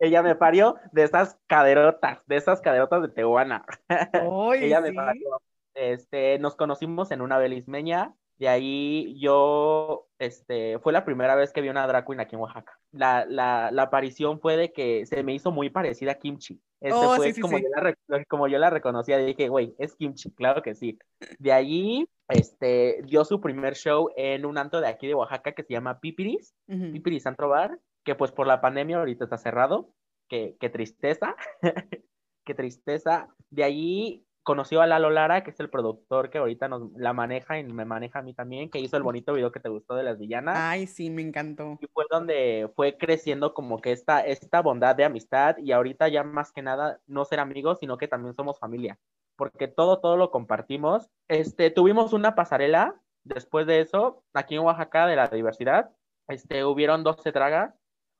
[0.00, 3.64] Ella me parió de esas caderotas, de esas caderotas de Tehuana.
[4.56, 5.40] ella me parió.
[5.74, 11.60] Este, nos conocimos en una belismeña de ahí yo, este, fue la primera vez que
[11.60, 12.76] vi una drag queen aquí en Oaxaca.
[12.90, 16.60] La, la, la aparición fue de que se me hizo muy parecida a Kimchi.
[16.80, 17.68] Este oh, fue como, Yo
[18.08, 20.98] la, como yo la reconocía, dije, güey, es Kimchi, claro que sí.
[21.38, 25.62] De ahí, este, dio su primer show en un antro de aquí de Oaxaca que
[25.62, 29.94] se llama Pipiris, Pipiris Antro Bar, que pues por la pandemia ahorita está cerrado.
[30.28, 31.36] Qué, qué tristeza,
[32.44, 33.28] qué tristeza.
[33.50, 37.58] De ahí conoció a Lalo Lara, que es el productor que ahorita nos la maneja
[37.58, 40.02] y me maneja a mí también, que hizo el bonito video que te gustó de
[40.02, 40.56] las villanas.
[40.58, 41.78] Ay, sí, me encantó.
[41.80, 46.24] Y fue donde fue creciendo como que esta, esta bondad de amistad y ahorita ya
[46.24, 48.98] más que nada no ser amigos, sino que también somos familia,
[49.36, 51.08] porque todo, todo lo compartimos.
[51.28, 55.90] Este, tuvimos una pasarela después de eso, aquí en Oaxaca, de la diversidad,
[56.28, 57.74] este, hubieron 12 dragas,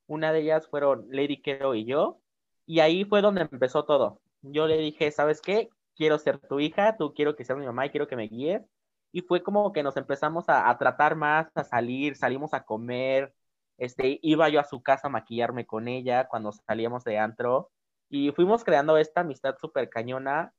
[0.07, 2.21] una de ellas fueron Lady Kero y yo,
[2.67, 4.21] y ahí fue donde empezó todo.
[4.43, 5.71] Yo le dije, ¿sabes qué?
[5.97, 8.63] Quiero ser tu hija, tú quiero que seas mi mamá y quiero que me guíes.
[9.13, 13.35] Y fue como que nos empezamos a, tratar más, a salir, salimos a comer,
[13.79, 17.71] este, iba yo a su casa a maquillarme con ella cuando salíamos de antro
[18.09, 20.55] y fuimos creando esta amistad súper cañona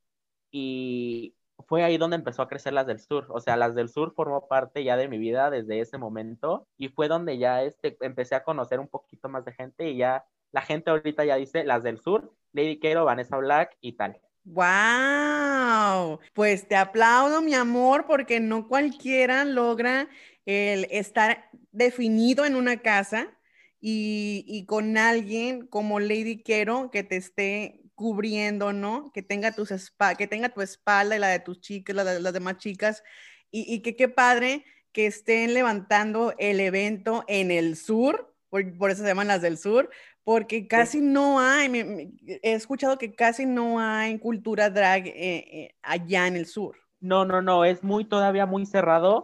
[0.51, 1.35] y
[1.67, 4.47] fue ahí donde empezó a crecer las del sur, o sea, las del sur formó
[4.47, 8.43] parte ya de mi vida desde ese momento y fue donde ya este, empecé a
[8.43, 11.99] conocer un poquito más de gente y ya la gente ahorita ya dice las del
[11.99, 14.19] sur, Lady Quero, Vanessa Black y tal.
[14.45, 16.19] ¡Wow!
[16.33, 20.09] Pues te aplaudo, mi amor, porque no cualquiera logra
[20.45, 23.37] el estar definido en una casa
[23.79, 29.11] y, con alguien como Lady Quero que te esté cubriendo, ¿no?
[29.13, 29.69] Que tenga, tus
[30.17, 33.03] que tenga tu espalda y la de tus chicas, la de las demás chicas.
[33.51, 39.01] Y, que qué padre que estén levantando el evento en el sur, por, por, eso
[39.03, 39.89] se llaman las del sur,
[40.23, 46.27] porque casi no hay, he escuchado que casi no hay cultura drag eh, eh, allá
[46.27, 46.77] en el sur.
[46.99, 49.23] No, no, no, es muy todavía muy cerrado.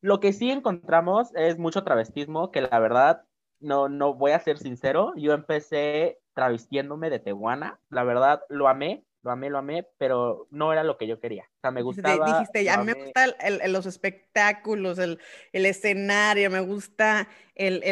[0.00, 3.24] Lo que sí encontramos es mucho travestismo, que la verdad,
[3.58, 9.04] no, no voy a ser sincero, yo empecé travestiéndome de Tehuana, la verdad lo amé,
[9.22, 11.44] lo amé, lo amé, pero no era lo que yo quería.
[11.44, 12.24] O sea, me gustaba.
[12.24, 13.32] Dijiste, a mí me gustan
[13.72, 15.18] los espectáculos, el,
[15.52, 17.82] escenario, me gusta el,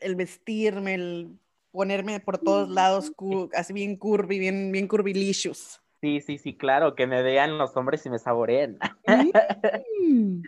[0.00, 1.38] el vestirme, el
[1.72, 3.12] ponerme por todos lados
[3.54, 5.80] así bien curvy, bien, bien curvilicious.
[6.00, 8.78] Sí, sí, sí, claro, que me vean los hombres y me saboreen.
[10.00, 10.42] Mm.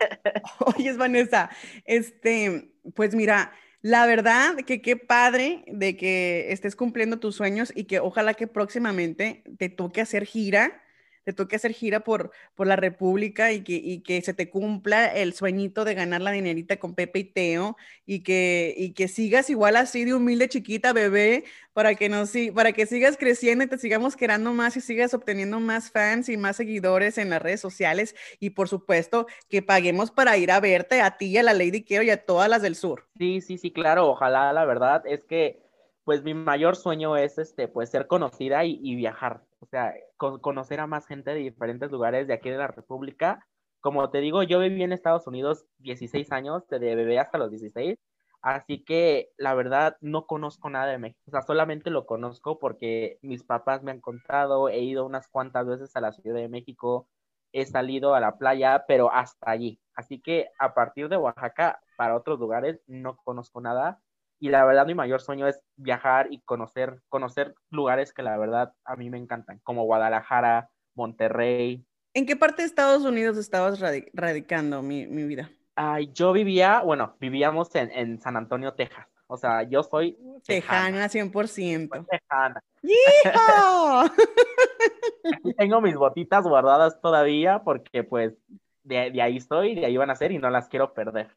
[0.76, 1.50] Oye, Vanessa,
[1.84, 7.84] este, pues mira, la verdad que qué padre de que estés cumpliendo tus sueños y
[7.84, 10.82] que ojalá que próximamente te toque hacer gira
[11.24, 15.06] te toque hacer gira por, por la República y que, y que se te cumpla
[15.06, 19.50] el sueñito de ganar la dinerita con Pepe y Teo y que, y que sigas
[19.50, 23.78] igual así de humilde chiquita bebé para que, nos, para que sigas creciendo y te
[23.78, 28.14] sigamos querando más y sigas obteniendo más fans y más seguidores en las redes sociales
[28.38, 31.82] y por supuesto que paguemos para ir a verte a ti y a la Lady
[31.82, 33.06] Keo y a todas las del sur.
[33.18, 35.62] Sí, sí, sí, claro, ojalá la verdad es que
[36.04, 40.86] pues mi mayor sueño es este, pues ser conocida y viajar o sea, conocer a
[40.86, 43.46] más gente de diferentes lugares de aquí de la República.
[43.80, 47.98] Como te digo, yo viví en Estados Unidos 16 años, desde bebé hasta los 16,
[48.42, 53.18] así que la verdad no conozco nada de México, o sea, solamente lo conozco porque
[53.22, 57.08] mis papás me han contado, he ido unas cuantas veces a la Ciudad de México,
[57.52, 59.80] he salido a la playa, pero hasta allí.
[59.94, 64.00] Así que a partir de Oaxaca, para otros lugares, no conozco nada
[64.40, 68.72] y la verdad mi mayor sueño es viajar y conocer, conocer lugares que la verdad
[68.84, 71.84] a mí me encantan, como Guadalajara, Monterrey.
[72.14, 73.78] ¿En qué parte de Estados Unidos estabas
[74.14, 75.50] radicando mi, vida?
[75.76, 79.06] Ay, yo vivía, bueno, vivíamos en, en San Antonio, Texas.
[79.26, 82.06] O sea, yo soy tejana, 100%.
[82.10, 82.60] tejana.
[82.82, 84.04] ¡Hijo!
[85.56, 88.34] tengo mis botitas guardadas todavía porque pues
[88.82, 91.28] de, de ahí estoy, de ahí van a ser y no las quiero perder.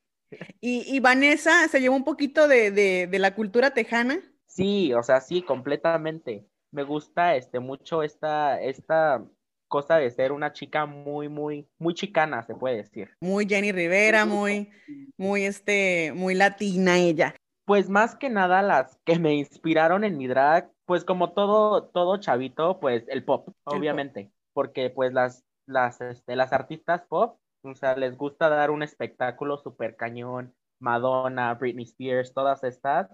[0.61, 4.19] ¿Y, Vanessa se llevó un poquito de, la cultura tejana?
[4.47, 6.45] Sí, o sea, sí, completamente.
[6.71, 9.23] Me gusta este, mucho esta, esta
[9.67, 13.09] cosa de ser una chica muy, muy, muy chicana, se puede decir.
[13.21, 14.69] Muy Jenny Rivera, muy,
[15.17, 17.35] muy, este, muy latina ella.
[17.65, 22.17] Pues más que nada las que me inspiraron en mi drag, pues como todo, todo
[22.17, 24.31] chavito, pues el pop, obviamente.
[24.53, 29.57] porque pues las, las, este, las artistas pop, o sea, les gusta dar un espectáculo
[29.57, 33.09] súper cañón, Madonna, Britney Spears, todas estas,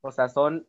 [0.00, 0.66] o sea, son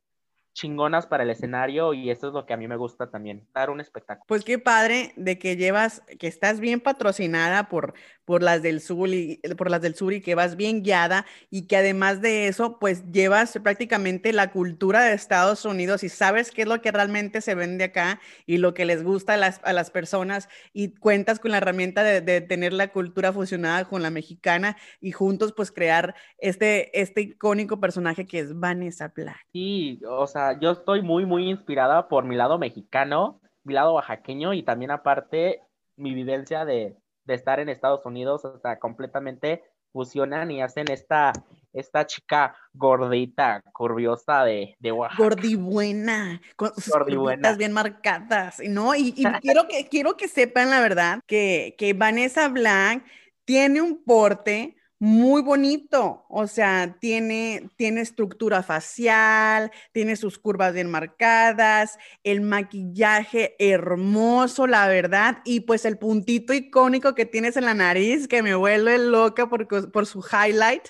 [0.54, 3.70] chingonas para el escenario y eso es lo que a mí me gusta también, dar
[3.70, 4.26] un espectáculo.
[4.28, 9.10] Pues qué padre de que llevas, que estás bien patrocinada por, por las del sur
[9.10, 12.80] y por las del sur y que vas bien guiada y que además de eso,
[12.80, 17.42] pues llevas prácticamente la cultura de Estados Unidos y sabes qué es lo que realmente
[17.42, 21.40] se vende acá y lo que les gusta a las, a las personas y cuentas
[21.40, 26.16] con la herramienta de, tener la cultura fusionada con la mexicana y juntos pues crear
[26.38, 29.46] este, este icónico personaje que es Vanessa Black.
[29.52, 34.54] Sí, o sea, yo estoy muy, muy inspirada por mi lado mexicano, mi lado oaxaqueño
[34.54, 35.62] y también aparte
[35.96, 41.32] mi vivencia de, de estar en Estados Unidos, o sea, completamente fusionan y hacen esta,
[41.72, 45.24] esta chica gordita, curviosa de, de Oaxaca.
[45.24, 48.96] Gordibuena, con sus gordibuenas bien marcadas, ¿no?
[48.96, 53.04] Y, y quiero, que, quiero que sepan la verdad que, que Vanessa Blanc
[53.46, 60.90] tiene un porte muy bonito, o sea, tiene, tiene estructura facial, tiene sus curvas bien
[60.90, 67.74] marcadas, el maquillaje hermoso, la verdad, y pues el puntito icónico que tienes en la
[67.74, 70.88] nariz que me vuelve loca por, por su highlight.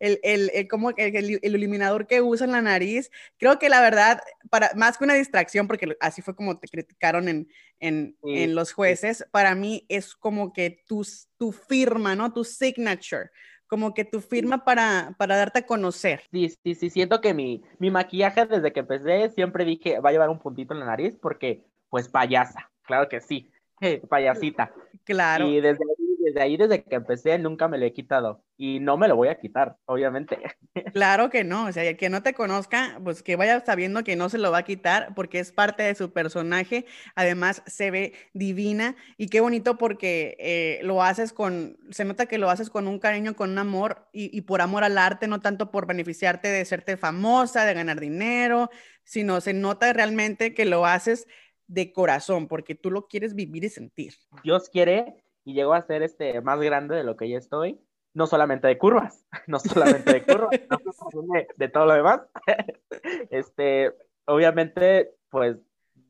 [0.00, 3.12] El, el, el, como el, iluminador que usa en la nariz.
[3.38, 4.20] Creo que la verdad,
[4.50, 7.48] para, más que una distracción, porque así fue como te criticaron en,
[7.78, 9.24] en, sí, en los jueces, sí.
[9.30, 11.06] para mí es como que tu,
[11.38, 12.32] tu firma, ¿no?
[12.32, 13.30] Tu signature
[13.72, 16.24] como que tu firma para, para darte a conocer.
[16.30, 20.12] Sí, sí, sí, siento que mi, mi maquillaje desde que empecé siempre dije, va a
[20.12, 23.50] llevar un puntito en la nariz porque, pues, payasa, claro que sí,
[24.10, 24.74] payasita.
[25.04, 25.48] Claro.
[25.48, 25.82] Y desde
[26.22, 28.44] desde ahí, desde que empecé, nunca me lo he quitado.
[28.56, 30.38] Y no me lo voy a quitar, obviamente.
[30.94, 34.30] Claro que no, o sea, que no te conozca, pues que vaya sabiendo que no
[34.30, 36.86] se lo va a quitar porque es parte de su personaje.
[37.14, 42.38] Además, se ve divina y qué bonito porque eh, lo haces con, se nota que
[42.38, 45.40] lo haces con un cariño, con un amor y, y por amor al arte, no
[45.40, 48.70] tanto por beneficiarte de serte famosa, de ganar dinero,
[49.04, 51.26] sino se nota realmente que lo haces
[51.72, 54.14] de corazón, porque tú lo quieres vivir y sentir.
[54.44, 57.80] Dios quiere y llego a ser este más grande de lo que ya estoy,
[58.14, 62.22] no solamente de curvas, no solamente de curvas, no de, de, todo lo demás.
[63.30, 63.92] este,
[64.26, 65.56] obviamente, pues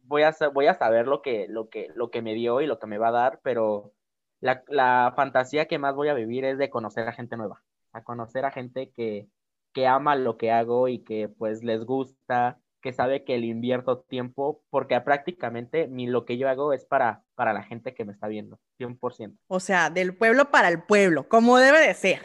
[0.05, 2.79] voy a, voy a saber lo que, lo, que, lo que me dio y lo
[2.79, 3.92] que me va a dar, pero
[4.40, 8.03] la, la fantasía que más voy a vivir es de conocer a gente nueva, a
[8.03, 9.29] conocer a gente que,
[9.73, 14.01] que ama lo que hago y que pues les gusta, que sabe que le invierto
[14.01, 18.12] tiempo, porque prácticamente mi, lo que yo hago es para, para la gente que me
[18.12, 19.38] está viendo, 100%.
[19.47, 22.21] O sea, del pueblo para el pueblo, como debe de ser.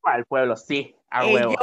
[0.00, 1.54] Para el pueblo, sí, a huevo.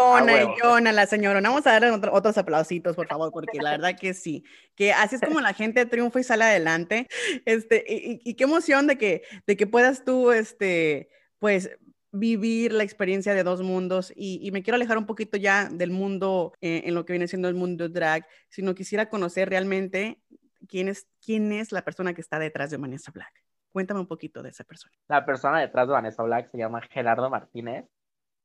[0.62, 1.42] Yona, a la señora.
[1.42, 4.44] Vamos a darle otro, otros aplausitos, por favor, porque la verdad que sí.
[4.76, 7.08] Que así es como la gente triunfa y sale adelante.
[7.46, 11.10] Este, y, y qué emoción de que, de que puedas tú, este,
[11.40, 11.78] pues,
[12.14, 15.90] vivir la experiencia de dos mundos y, y, me quiero alejar un poquito ya del
[15.90, 20.22] mundo eh, en lo que viene siendo el mundo drag, sino quisiera conocer realmente
[20.68, 23.34] quién es, quién es la persona que está detrás de Vanessa Black.
[23.72, 24.94] Cuéntame un poquito de esa persona.
[25.08, 27.86] La persona detrás de Vanessa Black se llama Gerardo Martínez,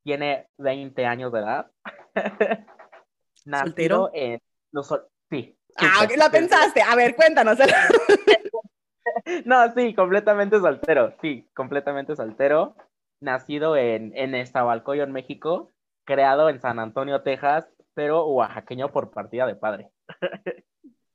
[0.03, 1.71] tiene 20 años de edad.
[3.35, 4.11] ¿Soltero?
[4.15, 4.41] En,
[4.73, 5.55] no, sol, sí.
[5.77, 6.81] Ah, ¿qué la pensaste?
[6.81, 7.59] A ver, cuéntanos.
[9.45, 12.75] no, sí, completamente soltero, sí, completamente soltero
[13.21, 15.73] nacido en, en Estabalcoyo, en México,
[16.05, 19.91] creado en San Antonio, Texas, pero oaxaqueño por partida de padre.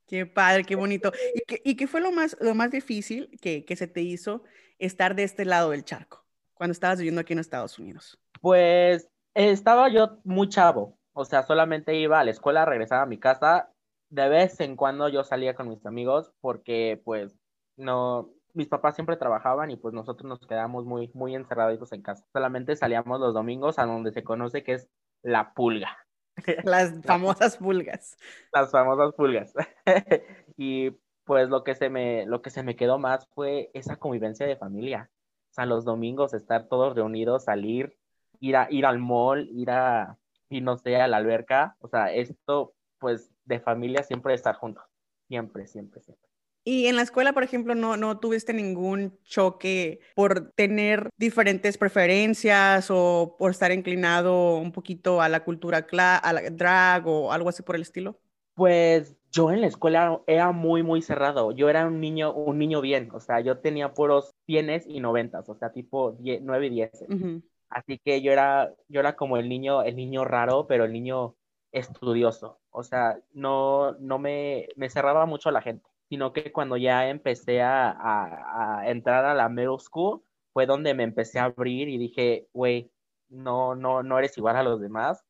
[0.06, 1.12] Qué padre, qué bonito.
[1.34, 4.42] ¿Y qué, y qué fue lo más, lo más difícil que, que, se te hizo
[4.78, 8.20] estar de este lado del charco cuando estabas viviendo aquí en Estados Unidos?
[8.42, 13.18] Pues estaba yo muy chavo, o sea, solamente iba a la escuela, regresaba a mi
[13.18, 13.72] casa,
[14.10, 17.34] de vez en cuando yo salía con mis amigos porque pues
[17.76, 22.24] no, mis papás siempre trabajaban y pues nosotros nos quedamos muy, muy encerraditos en casa.
[22.32, 24.88] Solamente salíamos los domingos a donde se conoce que es
[25.22, 25.98] la pulga.
[26.64, 28.16] Las famosas pulgas.
[28.52, 29.52] Las famosas pulgas.
[30.56, 30.90] y
[31.24, 34.56] pues lo que, se me, lo que se me quedó más fue esa convivencia de
[34.56, 35.10] familia.
[35.50, 37.96] O sea, los domingos estar todos reunidos, salir,
[38.40, 41.76] ir, a, ir al mall, ir a, y no sé, a la alberca.
[41.80, 44.84] O sea, esto pues de familia siempre estar juntos.
[45.28, 46.33] Siempre, siempre, siempre.
[46.64, 52.88] Y en la escuela, por ejemplo, no, no tuviste ningún choque por tener diferentes preferencias
[52.90, 57.62] o por estar inclinado un poquito a la cultura a la drag o algo así
[57.62, 58.18] por el estilo?
[58.54, 61.52] Pues yo en la escuela era muy, muy cerrado.
[61.52, 63.10] Yo era un niño, un niño bien.
[63.12, 66.90] O sea, yo tenía puros tienes y noventas, o sea, tipo 10, 9 y 10.
[67.08, 67.42] Uh -huh.
[67.68, 71.34] Así que yo era, yo era como el niño, el niño raro, pero el niño
[71.72, 72.60] estudioso.
[72.70, 75.90] O sea, no, no me, me cerraba mucho a la gente.
[76.14, 81.02] Sino que cuando ya empecé a, a, entrar a la middle school, fue donde me
[81.02, 82.92] empecé a abrir y dije, güey,
[83.28, 85.24] no, no, no eres igual a los demás.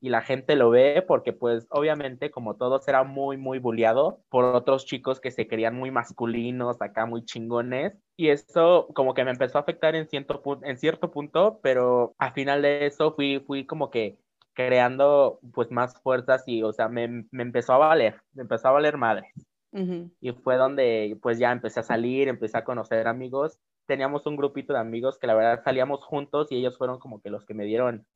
[0.00, 4.46] Y la gente lo ve porque pues obviamente como todos era muy, muy bulliado por
[4.46, 7.92] otros chicos que se querían muy masculinos, acá muy chingones.
[8.16, 12.32] Y eso como que me empezó a afectar en cierto, en cierto punto, pero al
[12.32, 14.16] final de eso fui, fui como que
[14.54, 18.72] creando pues más fuerzas y o sea, me, me empezó a valer, me empezó a
[18.72, 19.34] valer madre.
[19.72, 23.60] Y fue donde pues ya empecé a salir, empecé a conocer amigos
[23.90, 27.28] teníamos un grupito de amigos que la verdad salíamos juntos y ellos fueron como que
[27.28, 28.06] los que me dieron,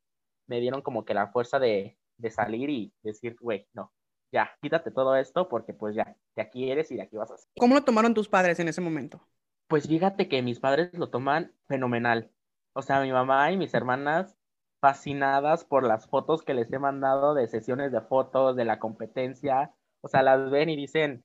[0.47, 3.93] me dieron como que la fuerza de, de salir y decir, güey, no,
[4.31, 7.39] ya, quítate todo esto porque pues ya, de aquí eres y de aquí vas a
[7.39, 7.51] ser.
[7.59, 9.27] ¿Cómo lo tomaron tus padres en ese momento?
[9.67, 12.31] Pues fíjate que mis padres lo toman fenomenal.
[12.73, 14.37] O sea, mi mamá y mis hermanas
[14.81, 19.75] fascinadas por las fotos que les he mandado de sesiones de fotos, de la competencia.
[20.03, 21.25] O sea, las ven y dicen,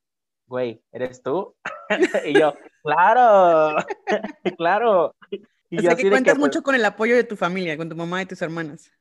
[0.50, 1.56] güey, ¿eres tú?
[2.26, 3.78] y yo, claro,
[4.58, 5.16] claro.
[5.70, 8.22] Y o que cuentas pues mucho con el apoyo de tu familia, con tu mamá
[8.24, 8.92] y tus hermanas.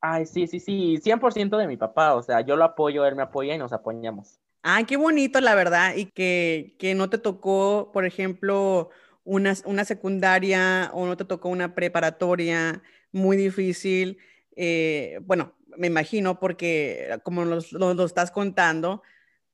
[0.00, 3.22] Ay, sí, sí, sí, 100% de mi papá, o sea, yo lo apoyo, él me
[3.22, 4.38] apoya y nos apoyamos.
[4.62, 8.90] Ay, qué bonito, la verdad, y que, que no te tocó, por ejemplo,
[9.24, 12.82] una, una secundaria o no te tocó una preparatoria
[13.12, 14.18] muy difícil.
[14.56, 19.02] Eh, bueno, me imagino porque como lo, lo estás contando,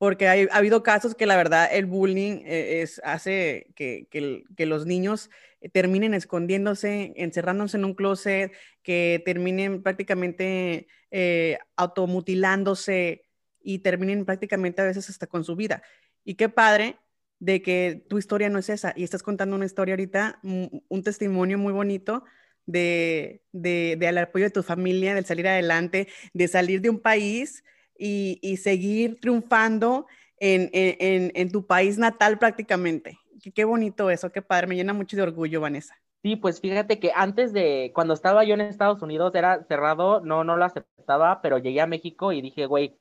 [0.00, 4.86] porque ha habido casos que la verdad el bullying eh, es, hace que, que, los
[4.86, 5.28] niños
[5.60, 8.50] eh, terminen escondiéndose, encerrándose en un closet,
[8.82, 13.26] que terminen prácticamente eh, automutilándose
[13.60, 15.82] y terminen prácticamente a veces hasta con su vida.
[16.24, 16.96] Y qué padre
[17.38, 21.58] de que tu historia no es esa y estás contando una historia ahorita, un, testimonio
[21.58, 22.24] muy bonito
[22.64, 27.64] de, de, de, apoyo de tu familia, de salir adelante, de salir de un país
[28.00, 30.06] y, seguir triunfando
[30.38, 33.18] en, tu país natal prácticamente.
[33.54, 35.94] Qué, bonito eso, qué padre, me llena mucho de orgullo, Vanessa.
[36.22, 40.44] Sí, pues fíjate que antes de, cuando estaba yo en Estados Unidos, era cerrado, no,
[40.44, 42.98] no lo aceptaba, pero llegué a México y dije, güey,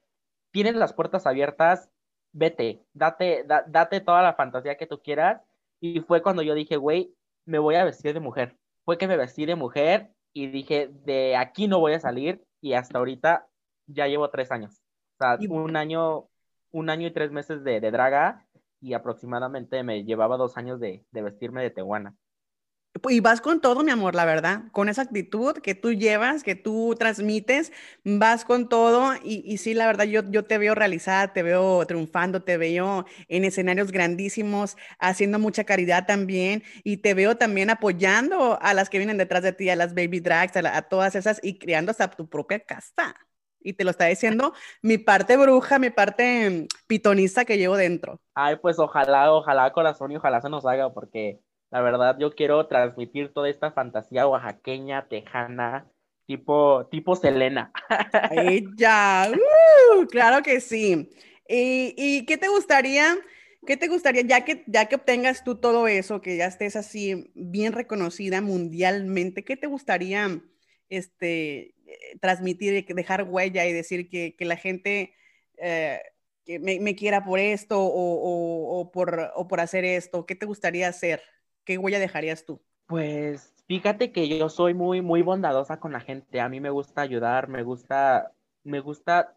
[0.52, 1.90] tienes las puertas abiertas,
[2.32, 5.42] vete, date, date toda la fantasía que tú quieras.
[5.82, 7.14] Y fue cuando yo dije, güey,
[7.46, 8.58] me voy a vestir de mujer.
[8.86, 12.74] Fue que me vestí de mujer y dije, de aquí no voy a salir y
[12.74, 13.48] hasta ahorita
[13.88, 14.82] ya llevo tres años
[15.20, 16.28] sea, un año,
[16.72, 18.46] un año y tres meses de, draga
[18.82, 22.16] y aproximadamente me llevaba dos años de, vestirme de tehuana.
[23.08, 26.56] Y vas con todo, mi amor, la verdad, con esa actitud que tú llevas, que
[26.56, 27.72] tú transmites,
[28.04, 31.86] vas con todo y, y sí, la verdad, yo, yo te veo realizada, te veo
[31.86, 38.60] triunfando, te veo en escenarios grandísimos, haciendo mucha caridad también y te veo también apoyando
[38.62, 41.40] a las que vienen detrás de ti, a las baby drags, a, a todas esas
[41.44, 43.16] y creando hasta tu propia casta.
[43.62, 48.20] Y te lo está diciendo mi parte bruja, mi parte mm, pitonista que llevo dentro.
[48.34, 51.40] Ay, pues ojalá, ojalá corazón y ojalá se nos haga, porque
[51.72, 55.88] la verdad yo quiero transmitir toda esta fantasía oaxaqueña, tejana,
[56.26, 57.72] tipo, tipo Selena.
[58.32, 61.10] Ella, uh, claro que sí.
[61.48, 63.18] ¿Y, ¿Y, qué te gustaría,
[63.66, 67.32] qué te gustaría, ya que, ya que obtengas tú todo eso, que ya estés así
[67.34, 70.42] bien reconocida mundialmente, qué te gustaría,
[70.90, 75.14] este, eh, transmitir, dejar huella y decir que, la gente
[75.58, 76.02] eh,
[76.46, 80.26] que me, quiera por esto o, por, o por hacer esto?
[80.26, 81.22] ¿Qué te gustaría hacer?
[81.64, 82.62] ¿Qué huella dejarías tú?
[82.88, 86.42] Pues fíjate que yo soy muy, muy bondadosa con la gente.
[86.42, 88.34] A mí me gusta ayudar, me gusta,
[88.64, 89.36] me gusta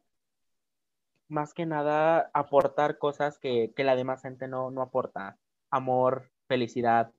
[1.29, 5.39] más que nada aportar cosas que, la demás gente no, no aporta.
[5.71, 7.13] Amor, felicidad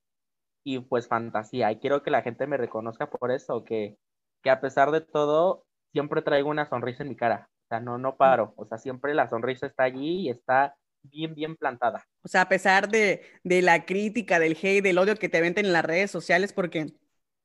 [0.64, 1.72] y pues fantasía.
[1.72, 3.98] Y quiero que la gente me reconozca por eso, que,
[4.44, 7.50] que a pesar de todo, siempre traigo una sonrisa en mi cara.
[7.66, 8.54] O sea, no, no paro.
[8.58, 12.06] O sea, siempre la sonrisa está allí y está bien, bien plantada.
[12.24, 15.74] O sea, a pesar de, la crítica, del hate, del odio que te venden en
[15.74, 16.94] las redes sociales, porque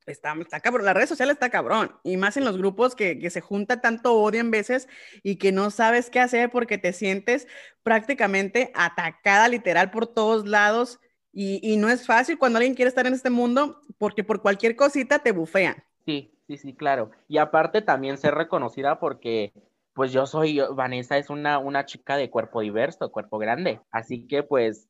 [0.07, 3.41] está, está cabrón, las redes sociales está cabrón, y más en los grupos que, se
[3.41, 4.89] junta tanto odio en veces
[5.23, 7.47] y que no sabes qué hacer porque te sientes
[7.83, 10.99] prácticamente atacada literal por todos lados.
[11.31, 14.75] Y, y no es fácil cuando alguien quiere estar en este mundo porque por cualquier
[14.75, 15.85] cosita te bufean.
[16.05, 17.11] Sí, sí, sí, claro.
[17.29, 19.53] Y aparte también ser reconocida porque,
[19.95, 23.81] pues yo soy, Vanessa es una, una chica de cuerpo diverso, cuerpo grande.
[23.91, 24.89] Así que, pues,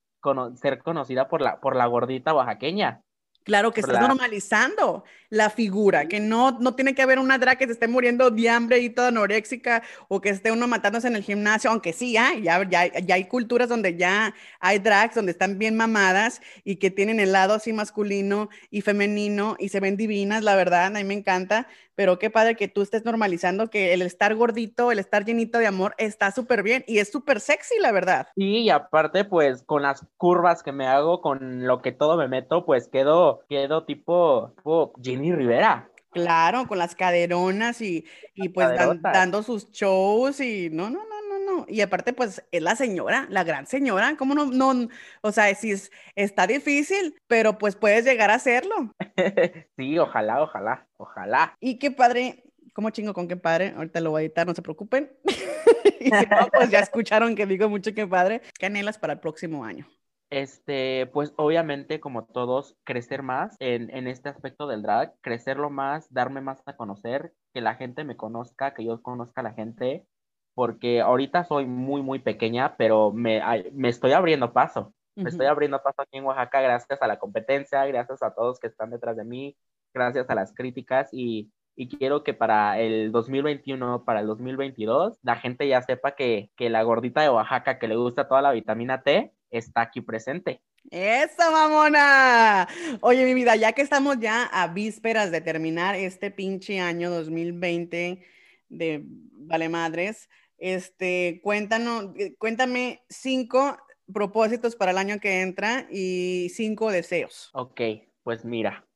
[0.57, 3.03] ser conocida por la, por la gordita oaxaqueña.
[3.49, 7.65] Claro, que estás normalizando la figura, que no, no tiene que haber una drag que
[7.65, 11.23] se esté muriendo de hambre y toda anoréxica o que esté uno matándose en el
[11.23, 15.59] gimnasio, aunque sí hay, ya, ya, ya, hay culturas donde ya hay drags, donde están
[15.59, 20.43] bien mamadas y que tienen el lado así masculino y femenino y se ven divinas,
[20.43, 21.69] la verdad, a mí me encanta,
[21.99, 25.67] pero qué padre que tú estés normalizando que el estar gordito, el estar llenito de
[25.67, 28.29] amor está súper bien y es súper sexy, la verdad.
[28.37, 32.29] Sí, y aparte, pues con las curvas que me hago, con lo que todo me
[32.29, 35.91] meto, pues quedo, quedo tipo, tipo Jenny Rivera.
[36.13, 41.29] Claro, con las caderonas y, y pues dan- dando sus shows y no, no, no,
[41.29, 41.67] no, no.
[41.69, 44.15] Y aparte, pues es la señora, la gran señora.
[44.17, 44.47] ¿Cómo no?
[44.47, 44.89] no
[45.23, 48.95] o sea, sí es, está difícil, pero pues puedes llegar a hacerlo.
[49.77, 51.55] sí, ojalá, ojalá, ojalá.
[51.61, 53.75] Y qué padre, ¿cómo chingo con qué padre?
[53.77, 55.11] Ahorita lo voy a editar, no se preocupen.
[56.01, 58.43] y si no, pues ya escucharon que digo mucho qué padre.
[58.59, 59.87] ¿Qué anhelas para el próximo año?
[60.31, 66.13] Este, pues obviamente, como todos, crecer más en, en este aspecto del drag, crecerlo más,
[66.13, 70.07] darme más a conocer, que la gente me conozca, que yo conozca a la gente,
[70.55, 73.41] porque ahorita soy muy, muy pequeña, pero me,
[73.73, 74.93] me estoy abriendo paso.
[75.19, 78.69] Me estoy abriendo paso aquí en Oaxaca gracias a la competencia, gracias a todos que
[78.69, 79.57] están detrás de mí,
[79.93, 85.35] gracias a las críticas y, y quiero que para el 2021, para el 2022, la
[85.37, 89.03] gente ya sepa que, que la gordita de Oaxaca que le gusta toda la vitamina
[89.03, 90.63] T está aquí presente.
[90.91, 92.69] ¡Eso, mamona!
[93.01, 98.25] Oye, mi vida, ya que estamos ya a vísperas de terminar este pinche año 2020
[98.69, 103.77] de Vale Madres, este, cuéntanos, eh, cuéntame cinco
[104.13, 107.51] propósitos para el año que entra y cinco deseos.
[107.53, 107.81] Ok,
[108.23, 108.87] pues mira,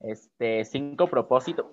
[0.00, 1.66] este, cinco propósitos.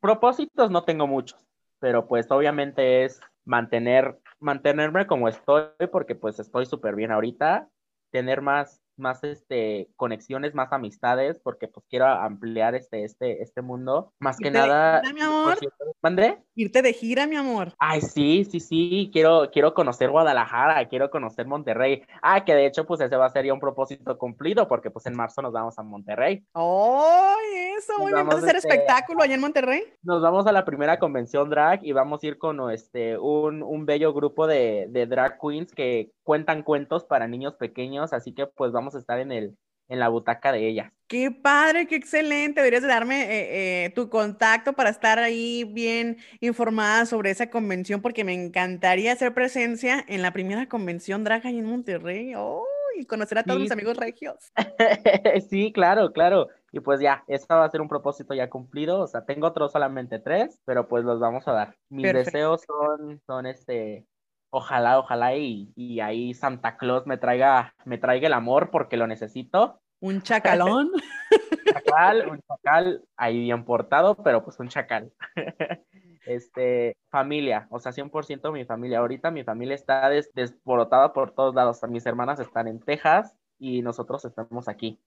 [0.00, 1.46] Propósitos no tengo muchos,
[1.78, 7.68] pero pues obviamente es mantener, mantenerme como estoy, porque pues estoy súper bien ahorita,
[8.10, 14.12] tener más, más este, conexiones, más amistades, porque pues quiero ampliar este, este, este mundo.
[14.18, 15.58] Más que de nada, gira, mi amor.
[16.02, 16.38] ¿mandé?
[16.54, 17.74] Irte de gira, mi amor.
[17.78, 22.02] Ay, sí, sí, sí, quiero, quiero conocer Guadalajara, quiero conocer Monterrey.
[22.22, 25.06] Ah, que de hecho, pues ese va a ser ya un propósito cumplido, porque pues
[25.06, 26.44] en marzo nos vamos a Monterrey.
[26.54, 27.98] ¡Ay, eso!
[27.98, 28.26] Muy bien.
[28.26, 29.82] ¿Vas a hacer este, espectáculo allá en Monterrey?
[30.02, 33.86] Nos vamos a la primera convención drag y vamos a ir con este, un, un
[33.86, 38.70] bello grupo de, de drag queens que cuentan cuentos para niños pequeños, así que pues
[38.70, 39.56] vamos a estar en, el,
[39.88, 40.92] en la butaca de ellas.
[41.08, 42.60] Qué padre, qué excelente.
[42.60, 48.00] Deberías de darme eh, eh, tu contacto para estar ahí bien informada sobre esa convención,
[48.00, 52.32] porque me encantaría hacer presencia en la primera convención drag en Monterrey.
[52.36, 52.64] ¡Oh!
[52.96, 54.52] Y conocer a todos Sí, mis amigos regios.
[55.50, 56.48] sí, claro, claro.
[56.72, 59.00] Y pues ya, eso va a ser un propósito ya cumplido.
[59.00, 61.76] O sea, tengo otros solamente tres, pero pues los vamos a dar.
[61.88, 62.30] Mis Perfecto.
[62.32, 64.06] deseos son, son este,
[64.50, 69.06] ojalá, ojalá y, y ahí Santa Claus me traiga, me traiga el amor porque lo
[69.06, 69.80] necesito.
[70.00, 70.90] Un chacalón.
[71.74, 75.12] chacal, un chacal ahí bien portado, pero pues un chacal.
[76.26, 78.98] Este, familia, o sea, 100% mi familia.
[78.98, 81.80] Ahorita mi familia está des- desborotada por todos lados.
[81.88, 85.00] Mis hermanas están en Texas y nosotros estamos aquí.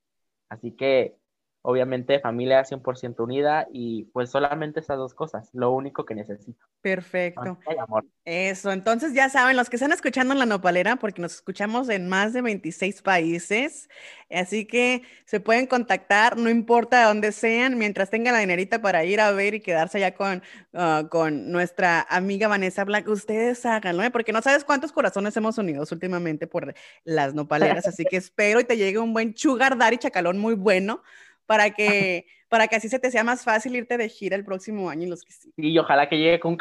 [0.50, 1.16] Así que,
[1.66, 6.66] obviamente, familia 100% unida y pues solamente esas dos cosas, lo único que necesito.
[6.82, 7.58] Perfecto.
[7.74, 8.06] Y amor.
[8.26, 12.10] Eso, entonces ya saben, los que están escuchando en la nopalera, porque nos escuchamos en
[12.10, 13.90] más de 26 países,
[14.30, 19.06] así que se pueden contactar, no importa de dónde sean, mientras tengan la dinerita para
[19.06, 20.44] ir a ver y quedarse allá con,
[20.74, 24.12] ah, con nuestra amiga Vanessa Black, ustedes háganlo, ¿eh?
[24.12, 26.74] porque no sabes cuántos corazones hemos unido últimamente por
[27.06, 31.02] las nopaleras, así que espero y te llegue un buen sugar daddy chacalón muy bueno
[31.46, 34.90] para que, para que así se te sea más fácil irte de gira el próximo
[34.90, 35.52] año y los que sí.
[35.58, 36.58] Y ojalá que llegue con, un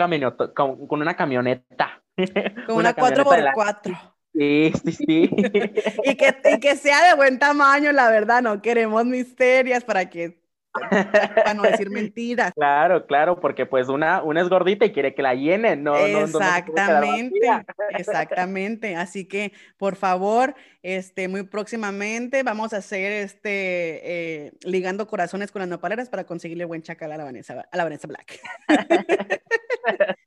[0.55, 2.03] con, con una camioneta.
[2.67, 4.13] Con una la- 4x4.
[4.35, 5.31] Sí, sí, sí.
[6.05, 10.42] Y que, y que sea de buen tamaño, la verdad, no queremos misterias para que,
[11.35, 12.53] para no decir mentiras.
[12.55, 16.09] Claro, claro, porque pues una, una es gordita y quiere que la llenen, no, no,
[16.09, 17.41] no, no Exactamente,
[17.91, 18.97] exactamente.
[18.97, 25.61] Así que, por favor, este, muy próximamente vamos a hacer este, eh, ligando corazones con
[25.61, 28.41] las nopaleras para conseguirle buen chacal a la Vanessa, a la Vanessa Black.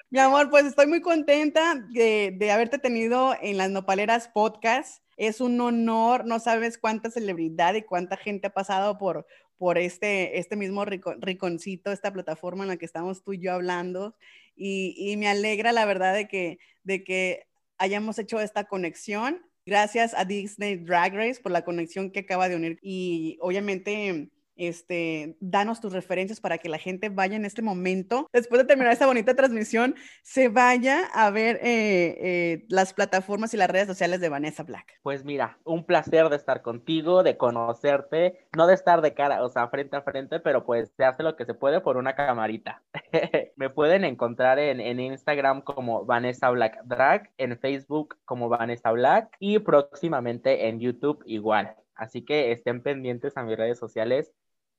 [0.10, 5.02] Mi amor, pues estoy muy contenta de, de haberte tenido en las Nopaleras Podcast.
[5.18, 9.26] Es un honor, no sabes cuánta celebridad y cuánta gente ha pasado por,
[9.58, 13.54] por este, este mismo rico- riconcito, esta plataforma en la que estamos tú y yo
[13.54, 14.16] hablando.
[14.56, 17.48] Y, y me alegra la verdad de que, de que
[17.78, 19.42] hayamos hecho esta conexión.
[19.66, 22.80] Gracias a Disney Drag Race por la conexión que acaba de unir.
[22.82, 28.60] Y obviamente, este, danos tus referencias para que la gente vaya en este momento, después
[28.60, 33.70] de terminar esta bonita transmisión, se vaya a ver eh, eh, las plataformas y las
[33.70, 35.00] redes sociales de Vanessa Black.
[35.04, 39.50] Pues mira, un placer de estar contigo, de conocerte, no de estar de cara, o
[39.50, 42.84] sea, frente a frente, pero pues se hace lo que se puede por una camarita.
[43.56, 49.36] Me pueden encontrar en, en Instagram como Vanessa Black Drag, en Facebook como Vanessa Black
[49.40, 51.76] y próximamente en YouTube igual.
[51.96, 54.32] Así que estén pendientes a mis redes sociales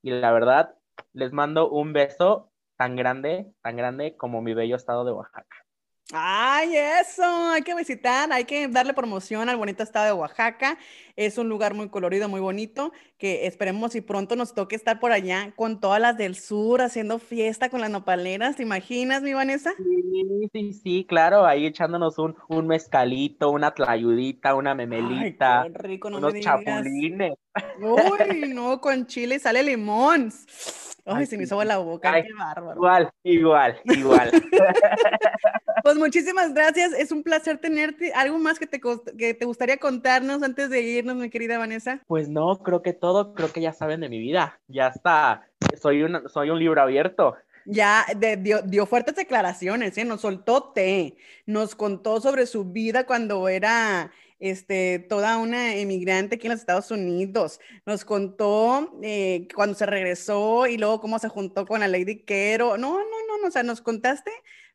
[0.07, 0.77] y la verdad,
[1.15, 5.66] les mando un beso tan grande, tan grande como mi bello estado de Oaxaca.
[6.13, 10.79] Ay, eso, hay que visitar, hay que darle promoción al bonito estado de Oaxaca.
[11.17, 15.11] Es un lugar muy colorido, muy bonito, que esperemos y pronto nos toque estar por
[15.11, 18.55] allá con todas las del sur haciendo fiesta con las nopaleras.
[18.55, 19.73] ¿Te imaginas, mi Vanessa?
[19.77, 25.79] Sí, sí, sí, claro, ahí echándonos un, un mezcalito, una tlayudita, una memelita, Ay, qué
[25.79, 27.33] rico, no unos me chapulines.
[27.81, 30.31] Uy, no, con chile sale limón.
[31.07, 32.75] Ay, Ay, se me hizo la boca, Ay, qué bárbaro.
[32.75, 34.31] Igual, igual, igual.
[35.83, 38.13] Pues muchísimas gracias, es un placer tenerte.
[38.13, 38.81] ¿Algo más que te,
[39.17, 42.01] que te gustaría contarnos antes de irnos, mi querida Vanessa?
[42.09, 44.59] Pues no, creo que todo, creo que ya saben de mi vida.
[44.67, 45.47] Ya está.
[45.81, 47.37] Soy un, soy un libro abierto.
[47.67, 50.05] Ya de- dio, dio fuertes declaraciones, ¿eh?
[50.05, 56.47] Nos soltó té, nos contó sobre su vida cuando era este, toda una emigrante aquí
[56.47, 57.61] en los Estados Unidos.
[57.84, 62.76] Nos contó eh, cuando se regresó y luego cómo se juntó con la Lady Quero.
[62.76, 64.30] No, no, no, no, o sea, nos contaste,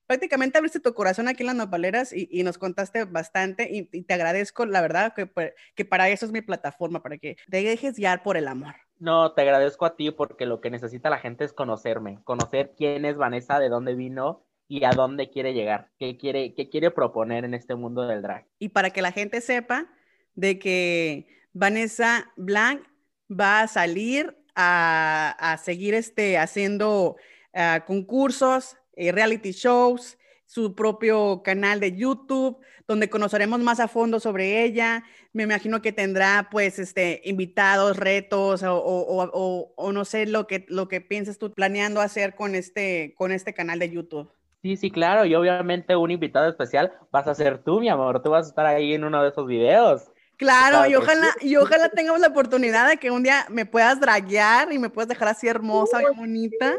[0.07, 4.03] prácticamente abriste tu corazón aquí en las nopaleras y, y nos contaste bastante y, y
[4.03, 5.29] te agradezco, la verdad, que,
[5.75, 8.75] que para eso es mi plataforma, para que te dejes guiar por el amor.
[8.99, 13.03] No, te agradezco a ti porque lo que necesita la gente es conocerme, conocer quién
[13.05, 17.43] es Vanessa, de dónde vino y a dónde quiere llegar, qué quiere, qué quiere proponer
[17.43, 18.45] en este mundo del drag.
[18.57, 19.87] y para que la gente sepa
[20.35, 22.81] de que Vanessa Blanc
[23.29, 27.17] va a salir a, a seguir este, haciendo
[27.53, 32.57] ah, concursos, eh, reality shows, su propio canal de YouTube,
[32.87, 35.03] donde conoceremos más a fondo sobre ella.
[35.33, 40.47] Me imagino que tendrá pues este, invitados, retos o, o- o- o- no sé lo
[40.47, 44.31] que, lo que piensas tú planeando hacer con este, con este canal de YouTube.
[44.61, 48.29] Sí, sí, claro, y obviamente un invitado especial vas a ser tú, mi amor, tú
[48.29, 50.03] vas a estar ahí en uno de esos videos.
[50.37, 53.99] Claro, Claro y ojalá, y ojalá tengamos la oportunidad de que un día me puedas
[53.99, 56.75] draguear y me puedas dejar así hermosa, bien bonita.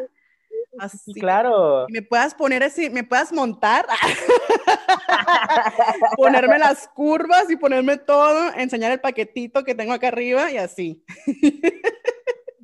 [0.79, 1.13] Así.
[1.13, 1.87] Sí, claro.
[1.89, 3.87] Y me puedas poner así, me puedas montar,
[6.17, 11.05] ponerme las curvas y ponerme todo, enseñar el paquetito que tengo acá arriba y así.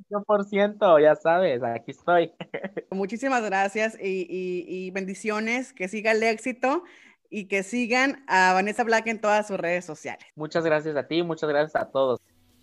[0.09, 2.33] 100%, ya sabes, aquí estoy.
[2.91, 6.83] Muchísimas gracias y, y- y bendiciones, que siga el éxito
[7.31, 10.25] y que sigan a Vanessa Black en todas sus redes sociales.
[10.35, 12.21] Muchas gracias a ti, muchas gracias a todos.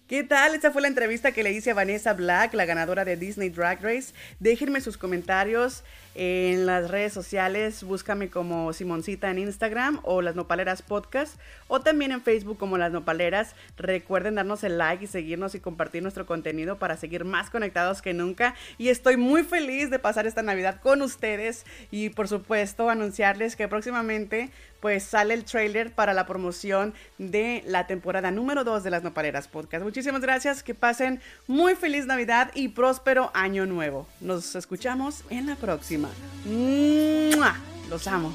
[0.07, 0.53] ¿Qué tal?
[0.53, 3.81] Esta fue la entrevista que le hice a Vanessa Black, la ganadora de Disney Drag
[3.81, 4.13] Race.
[4.39, 5.83] Déjenme sus comentarios
[6.15, 7.83] en las redes sociales.
[7.83, 11.37] Búscame como Simoncita en Instagram o Las Nopaleras Podcast
[11.67, 13.55] o también en Facebook como Las Nopaleras.
[13.77, 18.13] Recuerden darnos el like y seguirnos y compartir nuestro contenido para seguir más conectados que
[18.13, 18.55] nunca.
[18.77, 23.67] Y estoy muy feliz de pasar esta Navidad con ustedes y por supuesto anunciarles que
[23.67, 24.49] próximamente
[24.79, 29.47] pues sale el trailer para la promoción de la temporada número 2 de las Nopaleras
[29.47, 29.83] Podcast.
[29.83, 34.07] Muchísimas gracias, que pasen muy feliz Navidad y próspero año nuevo.
[34.21, 36.04] Nos escuchamos en la próxima.
[36.45, 37.55] ¡Mua!
[37.89, 38.33] Los amo.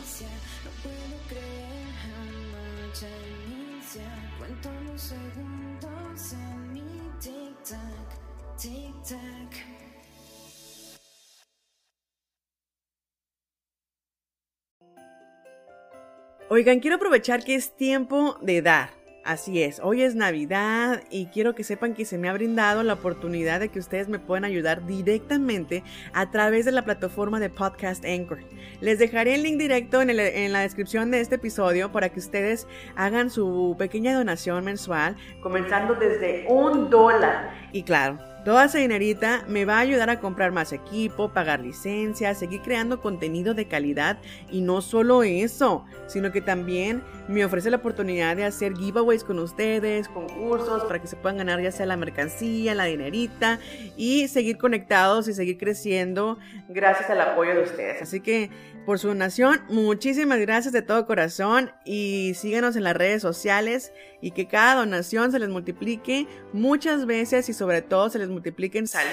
[16.53, 19.00] Oigan, quiero aprovechar que es tiempo de dar.
[19.31, 22.95] Así es, hoy es Navidad y quiero que sepan que se me ha brindado la
[22.95, 28.05] oportunidad de que ustedes me puedan ayudar directamente a través de la plataforma de Podcast
[28.05, 28.41] Anchor.
[28.81, 32.67] Les dejaré el link directo en, en la descripción de este episodio para que ustedes
[32.97, 37.55] hagan su pequeña donación mensual, comenzando desde un dólar.
[37.71, 42.39] Y claro, Toda esa dinerita me va a ayudar a comprar más equipo, pagar licencias,
[42.39, 44.19] seguir creando contenido de calidad
[44.51, 49.39] y no solo eso, sino que también me ofrece la oportunidad de hacer giveaways con
[49.41, 53.59] ustedes, concursos para que se puedan ganar ya sea la mercancía, la dinerita
[53.97, 56.39] y seguir conectados y seguir creciendo
[56.69, 58.01] gracias al apoyo de ustedes.
[58.01, 58.51] Así que
[58.87, 64.33] por su donación, muchísimas gracias de todo corazón y síganos en las redes sociales y
[64.33, 68.87] que cada donación se les multiplique muchas veces y sobre todo se les multiplique en
[68.87, 69.11] salud,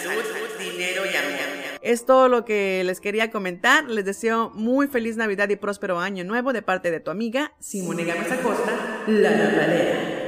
[0.60, 1.38] dinero y amor.
[1.82, 3.86] Es todo lo que les quería comentar.
[3.86, 8.12] Les deseo muy feliz Navidad y próspero año nuevo de parte de tu amiga Simone
[8.12, 10.27] Acosta, la Nopalera.